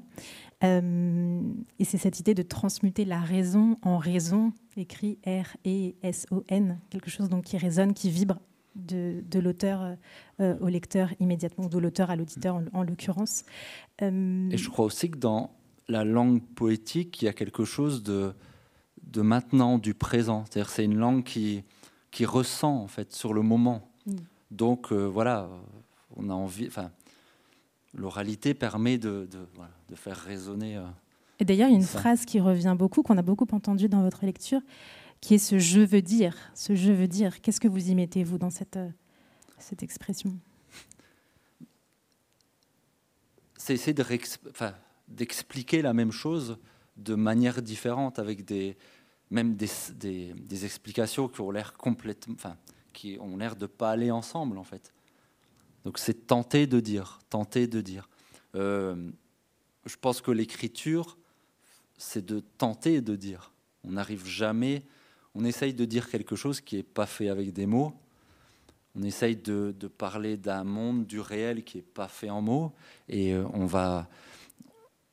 [0.64, 1.42] Euh,
[1.78, 7.44] et c'est cette idée de transmuter la raison en raison, écrit R-E-S-O-N, quelque chose donc
[7.46, 8.40] qui résonne, qui vibre
[8.76, 9.96] de, de l'auteur
[10.40, 13.44] au lecteur immédiatement, de l'auteur à l'auditeur en, en l'occurrence.
[14.02, 15.52] Et je crois aussi que dans
[15.88, 18.34] la langue poétique, il y a quelque chose de
[19.12, 20.46] de maintenant, du présent.
[20.46, 21.64] C'est-à-dire c'est une langue qui,
[22.12, 23.90] qui ressent en fait sur le moment.
[24.06, 24.16] Mm.
[24.52, 25.50] Donc euh, voilà,
[26.16, 26.68] on a envie.
[26.68, 26.92] Enfin,
[27.94, 29.28] l'oralité permet de,
[29.90, 30.78] de, faire résonner.
[30.78, 30.84] Euh,
[31.40, 34.04] Et d'ailleurs, il y a une phrase qui revient beaucoup, qu'on a beaucoup entendu dans
[34.04, 34.62] votre lecture,
[35.22, 36.36] qui est ce je veux dire.
[36.54, 37.42] Ce je veux dire.
[37.42, 38.90] Qu'est-ce que vous y mettez, vous, dans cette, euh,
[39.58, 40.38] cette expression?
[43.58, 43.96] C'est essayer
[45.08, 46.58] d'expliquer la même chose
[46.98, 48.78] de manière différente, avec des,
[49.30, 49.70] même des,
[50.34, 52.58] des, explications qui ont l'air complètement, enfin,
[52.94, 54.94] qui ont l'air de pas aller ensemble en fait.
[55.84, 58.10] Donc c'est tenter de dire, tenter de dire.
[58.56, 59.12] Euh,
[59.86, 61.18] je pense que l'écriture,
[61.98, 63.52] c'est de tenter de dire.
[63.84, 64.84] On n'arrive jamais,
[65.40, 67.94] on essaye de dire quelque chose qui n'est pas fait avec des mots.
[68.96, 72.74] On essaye de, de parler d'un monde, du réel qui n'est pas fait en mots,
[73.08, 74.10] et euh, on va,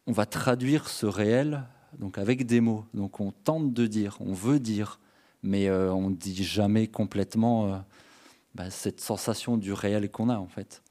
[0.07, 1.63] on va traduire ce réel
[1.99, 2.85] donc avec des mots.
[2.95, 5.01] Donc on tente de dire, on veut dire,
[5.43, 7.79] mais euh, on ne dit jamais complètement euh,
[8.55, 10.83] bah, cette sensation du réel qu'on a en fait.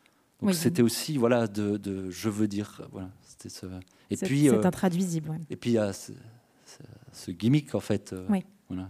[0.41, 3.65] Donc c'était aussi voilà de, je veux dire voilà c'était ce
[4.11, 5.39] et puis c'est euh, intraduisible.
[5.49, 8.13] Et puis il y a ce, gimmick en fait.
[8.69, 8.89] Voilà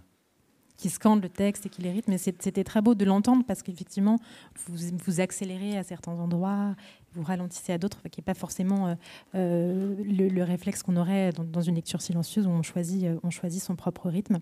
[0.78, 1.96] qui scande le texte et qui les.
[2.08, 4.20] Mais c'était très beau de l'entendre parce qu'effectivement,
[4.68, 6.76] vous, vous accélérez à certains endroits,
[7.16, 8.96] vous ralentissez à d'autres, qui n'est pas forcément euh,
[9.36, 14.10] euh, le, réflexe qu'on aurait dans, une lecture silencieuse où on choisit, euh, son propre
[14.10, 14.40] rythme.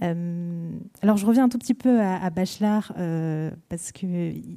[0.00, 2.92] alors, je reviens un tout petit peu à, Bachelard
[3.68, 4.10] parce qu'il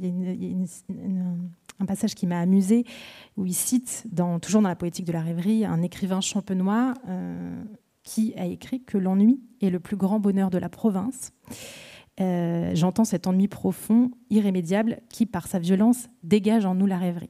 [0.03, 2.84] y a, un passage qui m'a amusé
[3.38, 4.05] où il cite,
[4.41, 6.93] toujours dans la poétique de la rêverie, un écrivain champenois
[8.10, 11.32] qui a écrit que l'ennui est le plus grand bonheur de la province.
[12.20, 17.30] Euh, j'entends cet ennui profond, irrémédiable, qui, par sa violence, dégage en nous la rêverie.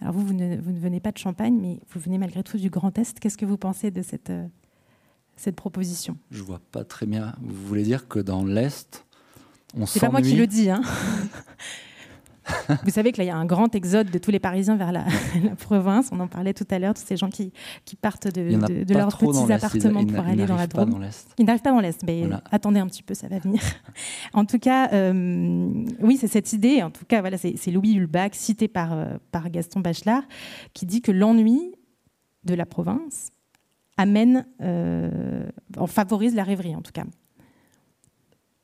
[0.00, 2.96] Alors vous, vous ne, venez pas de Champagne, mais vous venez malgré tout du Grand
[2.96, 3.18] Est.
[3.18, 4.46] Qu'est-ce que vous pensez de cette, euh,
[5.34, 6.16] cette proposition?
[6.30, 7.34] Je vois pas très bien.
[7.42, 9.04] Vous voulez dire que dans l'Est,
[9.74, 10.70] on s'ennuie C'est pas moi qui le dis.
[10.70, 10.82] Hein
[12.84, 14.92] Vous savez que là, il y a un grand exode de tous les Parisiens vers
[14.92, 15.04] la,
[15.60, 16.08] province.
[16.12, 17.52] On en parlait tout à l'heure, tous ces gens qui,
[17.84, 21.04] qui partent de, de, leurs petits appartements pour aller dans la Drôme.
[21.38, 23.60] Ils n'arrivent pas dans l'Est, mais attendez un petit peu, ça va venir.
[24.32, 26.82] en tout cas, euh, oui, c'est cette idée.
[26.82, 30.22] En tout cas, voilà, c'est Louis Hulbach, cité par, euh, par Gaston Bachelard,
[30.74, 31.74] qui dit que l'ennui
[32.44, 33.30] de la province
[33.96, 35.46] amène, euh,
[35.86, 37.04] favorise la rêverie, en tout cas.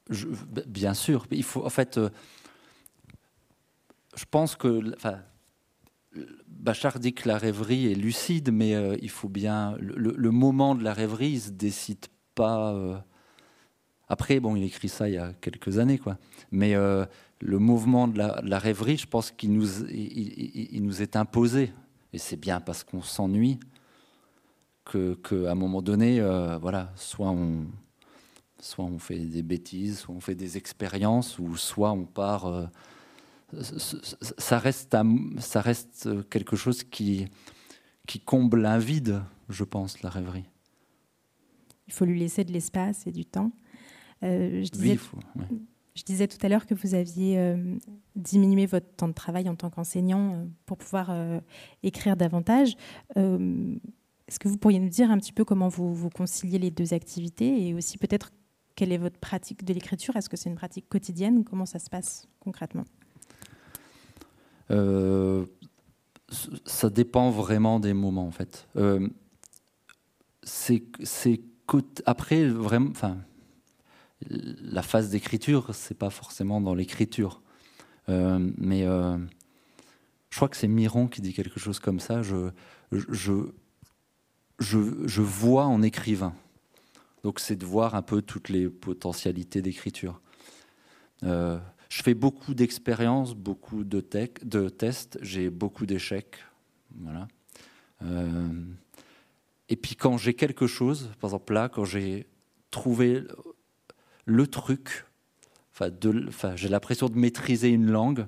[0.08, 0.28] Je,
[0.66, 1.98] bien sûr, il faut en fait
[4.16, 5.18] je pense que, enfin,
[6.48, 10.82] Bachar dit que la rêverie est lucide, mais euh, il faut bien le, moment de
[10.82, 12.72] la rêverie, il se décide pas.
[12.72, 12.96] Euh,
[14.08, 16.18] après, bon, il écrit ça il y a quelques années, quoi.
[16.50, 17.04] Mais euh,
[17.40, 21.72] le mouvement de la, rêverie, je pense qu'il nous, est imposé,
[22.12, 23.60] et c'est bien parce qu'on s'ennuie
[24.84, 26.20] que, qu'à un moment donné,
[26.60, 27.66] voilà, soit on,
[28.58, 32.70] soit on fait des bêtises, soit on fait des expériences, ou soit on part
[33.62, 34.96] ça reste,
[35.38, 37.26] ça reste quelque chose qui,
[38.06, 40.48] qui comble un vide, je pense, la rêverie.
[41.86, 43.52] Il faut lui laisser de l'espace et du temps.
[44.22, 44.98] Euh, je, disais,
[45.94, 47.76] je disais tout à l'heure que vous aviez euh,
[48.14, 51.14] diminué votre temps de travail en tant qu'enseignant euh, pour pouvoir
[51.82, 52.76] écrire davantage.
[53.14, 56.94] Est-ce que vous pourriez nous dire un petit peu comment vous, vous conciliez les deux
[56.94, 58.32] activités et aussi peut-être
[58.74, 60.16] quelle est votre pratique de l'écriture?
[60.16, 62.84] Est-ce que c'est une pratique quotidienne Comment ça se passe concrètement?
[64.70, 65.46] Euh,
[66.64, 68.68] ça dépend vraiment des moments en fait.
[68.76, 69.08] Euh,
[70.42, 70.82] c'est
[72.04, 73.18] après vraiment, enfin,
[74.30, 77.42] la phase d'écriture, c'est pas forcément dans l'écriture,
[78.08, 82.22] euh, mais je crois que c'est Miron qui dit quelque chose comme ça.
[82.22, 82.50] Je,
[82.92, 83.32] je,
[84.60, 86.34] je, je vois en écrivain.
[87.24, 90.20] Donc c'est de voir un peu toutes les potentialités d'écriture.
[91.96, 96.36] Je fais beaucoup d'expériences, beaucoup de, tests, j'ai beaucoup d'échecs.
[96.94, 97.26] Voilà.
[98.02, 98.48] Euh,
[99.70, 102.26] et puis quand j'ai quelque chose, par exemple là, quand j'ai
[102.70, 103.22] trouvé
[104.26, 105.06] le truc,
[106.56, 108.26] j'ai l'impression de maîtriser une langue,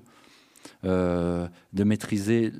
[0.84, 2.54] euh, de maîtriser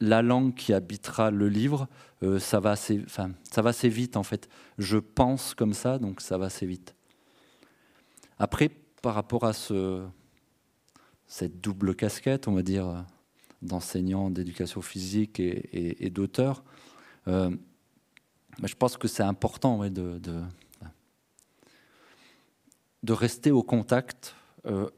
[0.00, 1.86] la langue qui habitera le livre,
[2.24, 4.48] euh, ça, va assez, ça va assez vite en fait.
[4.76, 6.96] Je pense comme ça, donc ça va assez vite.
[8.40, 10.04] Après, par rapport à ce,
[11.28, 13.04] cette double casquette, on va dire,
[13.62, 16.64] d'enseignant d'éducation physique et, d'auteur,
[17.28, 17.54] euh,
[18.64, 20.32] je pense que c'est important de,
[23.08, 24.34] rester au contact,
[24.66, 24.88] euh,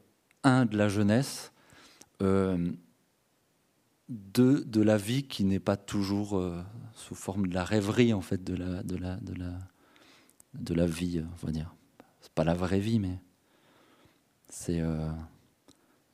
[0.43, 1.51] un, de la jeunesse,
[2.21, 2.71] euh,
[4.09, 6.41] deux, de la vie qui n'est pas toujours
[6.93, 9.51] sous forme de la rêverie, en fait, de la, de la, de la,
[10.53, 11.75] de la vie, on va dire.
[12.21, 13.19] C'est pas la vraie vie, mais
[14.49, 14.81] c'est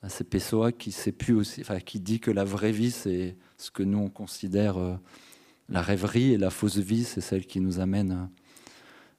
[0.06, 4.94] c'est Pessoa qui dit que la vraie vie, c'est ce que nous on considère euh,
[5.68, 8.30] la rêverie et la fausse vie, c'est celle qui nous amène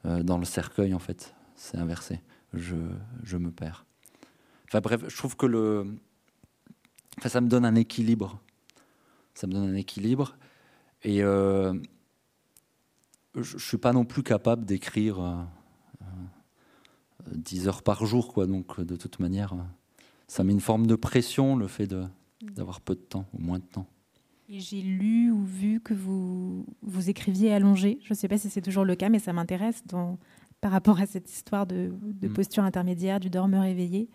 [0.06, 1.36] euh, dans le cercueil, en fait.
[1.56, 2.22] C'est inversé.
[2.54, 2.76] Je,
[3.24, 3.86] je, me perds.
[4.68, 5.86] Enfin bref, je trouve que le.
[7.18, 8.40] Enfin, ça me donne un équilibre.
[9.34, 10.38] Ça me donne un équilibre.
[11.04, 11.74] Et euh,
[13.36, 15.46] je ne suis pas non plus capable d'écrire
[17.32, 18.48] 10 heures par jour, quoi.
[18.48, 19.54] Donc, de toute manière
[20.30, 21.88] ça met une forme de pression, le fait
[22.56, 23.88] d'avoir peu de temps ou moins de temps.
[24.48, 28.00] Et j'ai lu ou vu que vous, vous écriviez allongé.
[28.04, 29.84] Je ne sais pas si c'est toujours le cas, mais ça m'intéresse
[30.62, 32.30] par rapport à cette histoire de, mm.
[32.30, 34.08] posture intermédiaire, du dormeur éveillé.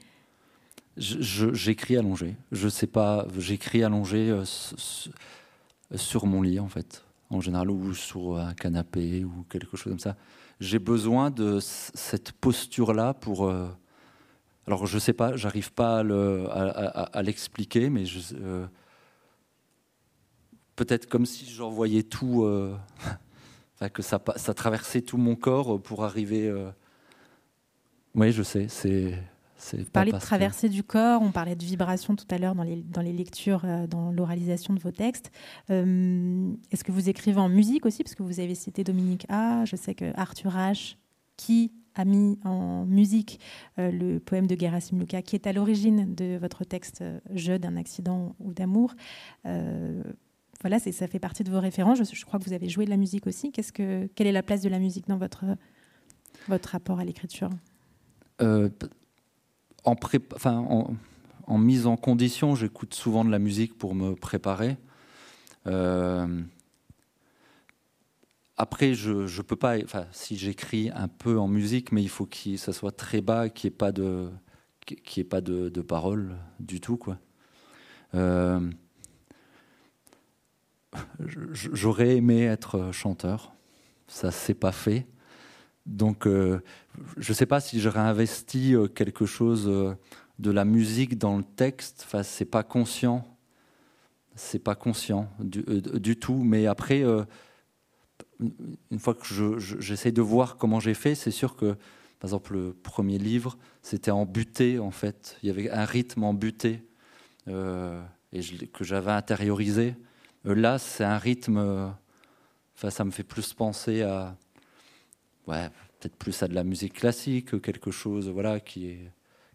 [0.97, 2.37] J'écris allongé.
[2.53, 4.45] Je sais pas, j'écris allongé euh,
[5.97, 9.99] sur mon lit, en fait, en général, ou sur un canapé ou quelque chose comme
[9.99, 10.17] ça.
[10.61, 13.49] J'ai besoin de cette posture-là pour.
[13.49, 13.69] Euh,
[14.67, 18.67] alors je ne sais pas, j'arrive pas à l'expliquer, mais euh,
[20.75, 22.75] peut-être comme si j'envoyais tout, euh,
[23.93, 26.49] que ça, ça, traversait tout mon corps pour arriver.
[26.49, 26.71] Euh,
[28.15, 29.19] oui, je sais, c'est.
[29.73, 32.83] Vous parlez de traversée du corps, on parlait de vibration tout à l'heure dans les,
[32.83, 35.31] dans les lectures, dans l'oralisation de vos textes.
[35.71, 38.05] Est-ce que vous écrivez en musique aussi?
[38.05, 40.97] Parce que vous avez cité Dominique A, je sais que Arthur H,
[41.39, 43.41] qui a mis en musique
[43.79, 47.59] euh, le poème de Gerasim Luka, qui est à l'origine de votre texte euh, Jeu
[47.59, 48.95] d'un accident ou d'amour.
[49.47, 50.03] Euh,
[50.61, 51.99] voilà, ça fait partie de vos références.
[52.13, 53.53] Je, crois que vous avez joué de la musique aussi.
[53.53, 55.45] Qu'est-ce que, quelle est la place de la musique dans votre,
[56.49, 57.51] votre rapport à l'écriture?
[58.41, 59.97] En,
[61.47, 64.79] en, mise en condition, j'écoute souvent de la musique pour me préparer.
[68.57, 69.79] Après, je ne peux pas.
[69.83, 73.49] Enfin, si j'écris un peu en musique, mais il faut que ça soit très bas,
[73.49, 74.31] qu'il n'y ait pas de,
[74.85, 77.19] qu'il ait pas de, de paroles du tout, quoi.
[78.15, 78.61] Euh,
[81.51, 83.53] j'aurais aimé être chanteur,
[84.07, 85.07] ça s'est pas fait.
[85.87, 86.61] Donc, euh,
[87.17, 89.67] je ne sais pas si j'aurais investi euh, quelque chose
[90.39, 92.05] de la musique dans le texte.
[92.07, 93.27] Enfin, c'est pas conscient,
[94.37, 96.45] c'est pas conscient du, du, tout.
[96.45, 97.03] Mais après
[98.41, 99.25] une fois que
[99.59, 101.75] j'essaie de voir comment j'ai fait, c'est sûr que,
[102.19, 105.37] par exemple, le premier livre, c'était en butée, en fait.
[105.43, 106.83] Il y avait un rythme en butée.
[107.49, 108.03] Euh,
[108.33, 109.95] et que j'avais intériorisé.
[110.45, 111.93] là, c'est un rythme.
[112.75, 114.37] Enfin, ça me fait plus penser à,
[115.47, 115.69] ouais,
[116.01, 119.11] peut-être plus à de la musique classique, quelque chose, voilà, qui est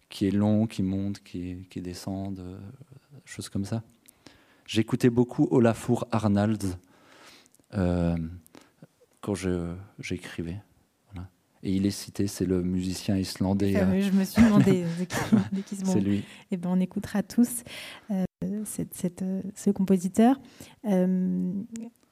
[0.10, 2.44] qui est long, qui monte, qui, qui descend,
[3.26, 3.84] choses comme ça.
[4.66, 6.78] J'écoutais beaucoup Olafur Arnalds
[7.76, 8.18] euh,
[9.22, 9.34] quand
[10.00, 10.62] j'écrivais.
[11.62, 13.76] Et il est cité, c'est le musicien islandais.
[13.76, 14.86] Euh, je me suis demandé
[15.66, 16.20] qui C'est lui.
[16.20, 17.64] Et eh ben, on écoutera tous
[18.12, 18.24] euh,
[18.64, 19.26] cette,
[19.56, 20.40] ce compositeur.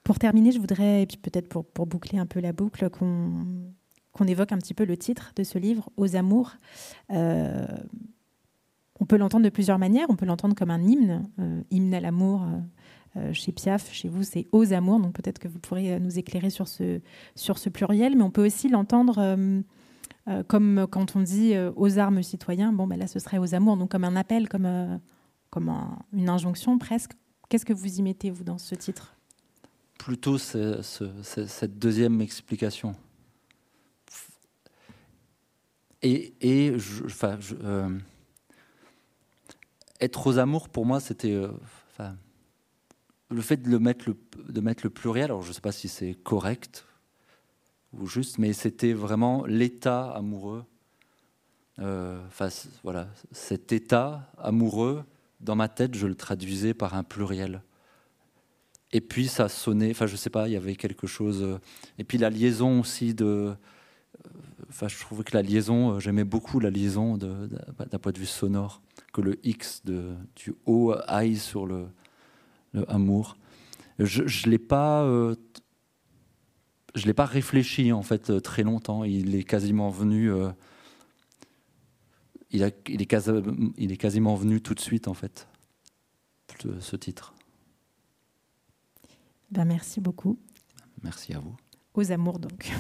[0.04, 3.32] pour terminer, je voudrais, et puis peut-être pour, pour, boucler un peu la boucle, qu'on
[4.18, 6.56] qu'on évoque un petit peu le titre de ce livre, Aux amours.
[7.12, 7.66] Euh,
[9.00, 10.08] on peut l'entendre de plusieurs manières.
[10.10, 12.44] On peut l'entendre comme un hymne, euh, hymne à l'amour.
[13.18, 15.00] Euh, chez Piaf, chez vous, c'est aux amours.
[15.00, 17.02] Donc peut-être que vous pourrez nous éclairer sur ce,
[17.36, 18.16] sur ce pluriel.
[18.16, 19.38] Mais on peut aussi l'entendre
[20.48, 22.74] comme quand on dit aux armes citoyens.
[22.74, 23.78] Bon, ben là, ce serait aux amours.
[23.78, 24.66] Donc comme un appel, comme,
[26.14, 27.12] une injonction presque.
[27.50, 29.16] Qu'est-ce que vous y mettez, vous, dans ce titre?
[29.98, 32.96] Plutôt cette deuxième explication.
[36.04, 36.76] Et,
[37.06, 37.98] enfin, euh,
[40.00, 41.34] être aux amours, pour moi, c'était.
[41.34, 41.50] Euh,
[43.30, 44.18] le fait de, le mettre, le,
[44.50, 46.86] de mettre le pluriel, alors je ne sais pas si c'est correct
[47.94, 50.64] ou juste, mais c'était vraiment l'état amoureux.
[51.80, 52.20] Euh,
[52.84, 55.04] voilà, cet état amoureux,
[55.40, 57.62] dans ma tête, je le traduisais par un pluriel.
[58.94, 61.60] Et puis ça sonnait, enfin je sais pas, il y avait quelque chose.
[61.98, 63.54] Et puis la liaison aussi de,
[64.70, 68.26] enfin, je trouvais que la liaison, euh, j'aimais beaucoup la liaison d'un point de vue
[68.26, 68.82] sonore,
[69.14, 71.88] que le X de, du haut aille sur le,
[72.88, 73.38] amour.
[74.00, 75.36] Je ne l'ai pas, euh,
[76.96, 79.04] je l'ai pas réfléchi en fait euh, très longtemps.
[79.04, 80.32] Il est quasiment venu,
[82.52, 83.32] il, a, il, est
[83.78, 85.48] il est quasiment venu tout de suite en fait,
[86.80, 87.34] ce titre.
[89.52, 90.38] Ben merci beaucoup.
[91.04, 91.56] Merci à vous.
[91.94, 92.72] Aux amours donc.